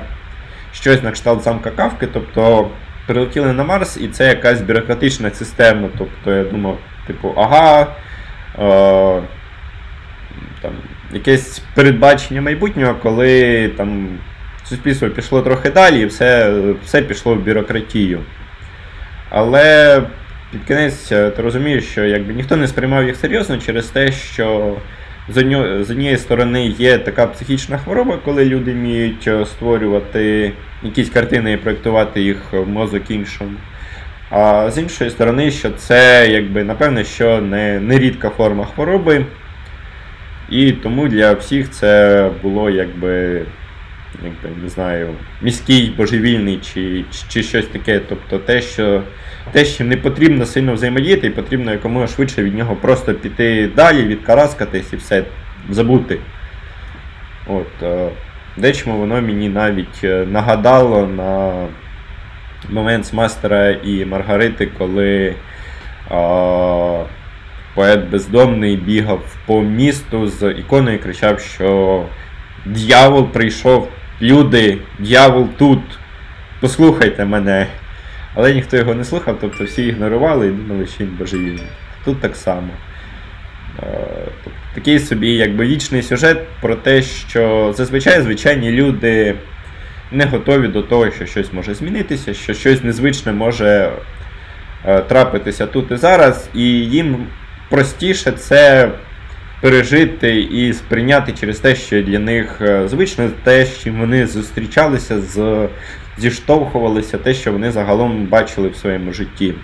щось 0.72 1.02
на 1.02 1.10
кшталт 1.10 1.42
замка 1.42 1.70
Кавки. 1.70 2.06
тобто 2.06 2.70
прилетіли 3.06 3.52
на 3.52 3.64
Марс, 3.64 3.96
і 3.96 4.08
це 4.08 4.28
якась 4.28 4.60
бюрократична 4.60 5.30
система. 5.30 5.88
Тобто 5.98 6.32
я 6.32 6.44
думав, 6.44 6.78
типу, 7.06 7.34
ага, 7.36 7.86
е, 8.58 9.22
там, 10.62 10.72
якесь 11.12 11.62
передбачення 11.74 12.42
майбутнього, 12.42 12.94
коли 12.94 13.68
там 13.68 14.08
суспільство 14.64 15.08
пішло 15.08 15.42
трохи 15.42 15.70
далі 15.70 16.00
і 16.00 16.06
все, 16.06 16.60
все 16.84 17.02
пішло 17.02 17.34
в 17.34 17.38
бюрократію. 17.38 18.20
Але 19.30 20.02
під 20.52 20.64
кінець 20.64 21.12
е, 21.12 21.30
ти 21.30 21.42
розумієш, 21.42 21.84
що 21.84 22.04
якби 22.04 22.32
ніхто 22.34 22.56
не 22.56 22.68
сприймав 22.68 23.06
їх 23.06 23.16
серйозно 23.16 23.58
через 23.58 23.86
те, 23.86 24.12
що 24.12 24.76
з 25.28 25.90
однієї 25.90 26.16
сторони 26.16 26.66
є 26.66 26.98
така 26.98 27.26
психічна 27.26 27.78
хвороба, 27.78 28.18
коли 28.24 28.44
люди 28.44 28.72
вміють 28.72 29.28
е, 29.28 29.46
створювати 29.46 30.52
якісь 30.82 31.10
картини 31.10 31.52
і 31.52 31.56
проєктувати 31.56 32.20
їх 32.20 32.52
в 32.52 32.68
мозок 32.68 33.10
іншому. 33.10 33.52
А 34.30 34.70
з 34.70 34.78
іншої 34.78 35.10
сторони, 35.10 35.50
що 35.50 35.70
це 35.70 36.28
якби 36.30 36.64
напевне, 36.64 37.04
що 37.04 37.40
не, 37.40 37.80
не 37.80 37.98
рідка 37.98 38.30
форма 38.30 38.64
хвороби. 38.64 39.26
І 40.50 40.72
тому 40.72 41.08
для 41.08 41.32
всіх 41.32 41.70
це 41.70 42.30
було 42.42 42.70
якби 42.70 43.42
якби, 44.24 44.62
не 44.62 44.68
знаю, 44.68 45.14
міський, 45.42 45.94
божевільний 45.96 46.60
чи 46.74 47.04
чи 47.28 47.42
щось 47.42 47.66
таке. 47.66 48.00
Тобто 48.08 48.38
те, 48.38 48.62
що 48.62 49.02
те, 49.52 49.64
що 49.64 49.84
не 49.84 49.96
потрібно 49.96 50.46
сильно 50.46 50.74
взаємодіяти, 50.74 51.26
і 51.26 51.30
потрібно 51.30 51.72
якомога 51.72 52.06
швидше 52.06 52.42
від 52.42 52.54
нього 52.54 52.76
просто 52.76 53.14
піти 53.14 53.70
далі, 53.76 54.04
відкараскатись 54.04 54.92
і 54.92 54.96
все 54.96 55.24
забути. 55.70 56.18
От, 57.46 57.82
е, 57.82 58.08
Дечому 58.56 58.98
воно 58.98 59.22
мені 59.22 59.48
навіть 59.48 60.04
е, 60.04 60.26
нагадало 60.26 61.06
на 61.06 61.52
момент 62.68 63.06
з 63.06 63.12
мастера 63.12 63.70
і 63.70 64.04
Маргарити, 64.04 64.68
коли 64.78 65.34
а, 66.10 67.04
поет 67.74 68.10
бездомний 68.10 68.76
бігав 68.76 69.36
по 69.46 69.60
місту 69.62 70.26
з 70.26 70.50
іконою 70.50 70.96
і 70.96 71.00
кричав, 71.00 71.40
що 71.40 72.02
дьявол 72.66 73.26
прийшов 73.26 73.88
люди, 74.22 74.78
дьявол 74.98 75.48
тут, 75.58 75.80
послухайте 76.60 77.24
мене. 77.24 77.66
Але 78.34 78.54
ніхто 78.54 78.76
його 78.76 78.94
не 78.94 79.04
слухав, 79.04 79.38
тобто 79.40 79.64
всі 79.64 79.86
ігнорували 79.86 80.46
і 80.46 80.50
думали, 80.50 80.86
що 80.86 81.04
він 81.04 81.16
божевільний. 81.18 81.66
Тут 82.04 82.20
так 82.20 82.36
само. 82.36 82.70
Тобто, 84.44 84.58
такий 84.74 84.98
собі 84.98 85.28
якби 85.28 85.66
вічний 85.66 86.02
сюжет 86.02 86.38
про 86.60 86.74
те, 86.74 87.02
що 87.02 87.72
зазвичай 87.76 88.22
звичайні 88.22 88.70
люди 88.70 89.34
не 90.12 90.24
готові 90.24 90.68
до 90.68 90.82
того, 90.82 91.10
що 91.10 91.26
щось 91.26 91.52
може 91.52 91.74
змінитися, 91.74 92.34
що 92.34 92.54
щось 92.54 92.84
незвичне 92.84 93.32
може 93.32 93.92
е, 94.86 95.00
трапитися 95.00 95.66
тут 95.66 95.90
і 95.90 95.96
зараз, 95.96 96.48
і 96.54 96.64
їм 96.70 97.26
простіше 97.68 98.32
це 98.32 98.90
пережити 99.60 100.40
і 100.40 100.72
сприйняти 100.72 101.32
через 101.32 101.58
те, 101.58 101.74
що 101.74 102.02
для 102.02 102.18
них 102.18 102.58
е, 102.60 102.88
звично 102.88 103.30
те, 103.44 103.66
чим 103.82 103.98
вони 103.98 104.26
зустрічалися, 104.26 105.20
з, 105.20 105.68
зіштовхувалися, 106.18 107.18
те, 107.18 107.34
що 107.34 107.52
вони 107.52 107.70
загалом 107.70 108.26
бачили 108.26 108.68
в 108.68 108.76
своєму 108.76 109.12
житті. 109.12 109.54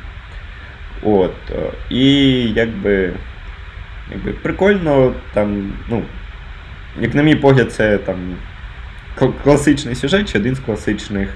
От. 1.03 1.35
е, 1.51 1.71
І 1.91 2.33
якби, 2.43 3.13
якби 4.11 4.33
прикольно, 4.33 5.15
там, 5.35 5.73
ну, 5.91 6.03
як 7.01 7.15
на 7.15 7.23
мій 7.23 7.35
погляд, 7.35 7.73
це 7.73 7.99
там 7.99 8.17
класичний 9.45 9.95
сюжет 9.95 10.33
чи 10.33 10.39
один 10.39 10.55
з 10.55 10.59
класичних. 10.59 11.29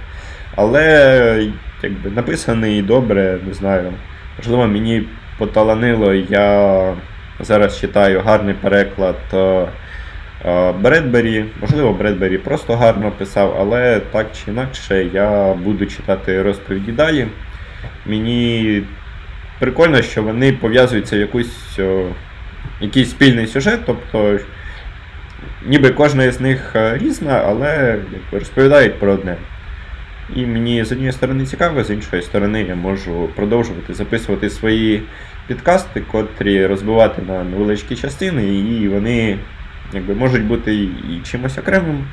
Але 0.57 1.47
якби 1.83 2.11
написаний 2.11 2.83
добре, 2.83 3.39
не 3.47 3.55
знаю. 3.55 3.93
Можливо, 4.39 4.67
мені 4.67 5.03
поталанило, 5.39 6.15
я 6.15 6.95
зараз 7.41 7.81
читаю 7.81 8.21
гарний 8.21 8.55
переклад 8.55 9.17
е, 9.33 9.67
е, 10.45 10.73
Бредбері. 10.73 11.45
Можливо, 11.61 11.93
Бредбері 11.93 12.39
просто 12.39 12.77
гарно 12.77 13.11
писав, 13.11 13.57
але 13.61 14.01
так 14.01 14.27
чи 14.33 14.51
інакше 14.51 15.05
я 15.05 15.55
буду 15.55 15.87
читати 15.87 16.43
розповіді 16.43 16.93
далі. 16.93 17.27
Мені 18.07 18.83
прикольно, 19.59 20.03
що 20.03 20.23
вони 20.23 20.53
пов'язуються 20.53 21.17
в 21.17 21.21
якусь, 21.21 21.79
якийсь 22.81 23.11
спільний 23.11 23.47
сюжет, 23.47 23.81
тобто 23.87 24.39
ніби 25.67 25.91
кожна 25.91 26.33
з 26.33 26.41
них 26.41 26.73
е, 26.77 26.99
різна, 26.99 27.43
але 27.47 27.97
розповідають 28.33 29.01
про 29.01 29.13
одне. 29.13 29.37
І 30.37 30.47
мені 30.47 30.85
з 30.85 30.93
однієї 30.93 31.13
сторони 31.13 31.47
цікаво, 31.47 31.85
з 31.85 31.91
іншої 31.91 32.23
сторони 32.23 32.63
я 32.63 32.75
можу 32.75 33.29
продовжувати 33.37 33.95
записувати 33.95 34.51
свої 34.51 35.03
підкасти, 35.51 36.01
котрі 36.01 36.67
розбивати 36.67 37.23
на 37.23 37.45
невеличкі 37.45 37.97
частини, 37.97 38.45
і 38.45 38.89
вони 38.89 39.39
якби, 39.93 40.15
можуть 40.15 40.45
бути 40.45 40.75
і 40.75 41.21
чимось 41.25 41.59
окремим, 41.59 42.05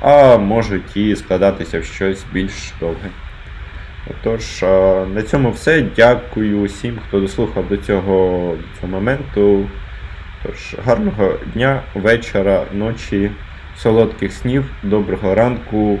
а 0.00 0.36
можуть 0.36 0.96
і 0.96 1.16
складатися 1.16 1.80
в 1.80 1.84
щось 1.84 2.24
більш 2.32 2.72
довге. 2.80 3.08
Отож, 4.10 4.62
на 5.14 5.22
цьому 5.22 5.50
все. 5.50 5.84
Дякую 5.96 6.64
всім, 6.64 6.98
хто 7.08 7.20
дослухав 7.20 7.68
до 7.68 7.76
цього, 7.76 8.56
до 8.56 8.80
цього 8.80 8.92
моменту. 8.92 9.70
Тож, 10.42 10.76
гарного 10.84 11.34
дня, 11.54 11.82
вечора, 11.94 12.64
ночі, 12.72 13.30
солодких 13.76 14.32
снів, 14.32 14.64
доброго 14.82 15.34
ранку. 15.34 15.98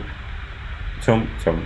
Цьом, 1.04 1.22
цьом. 1.44 1.58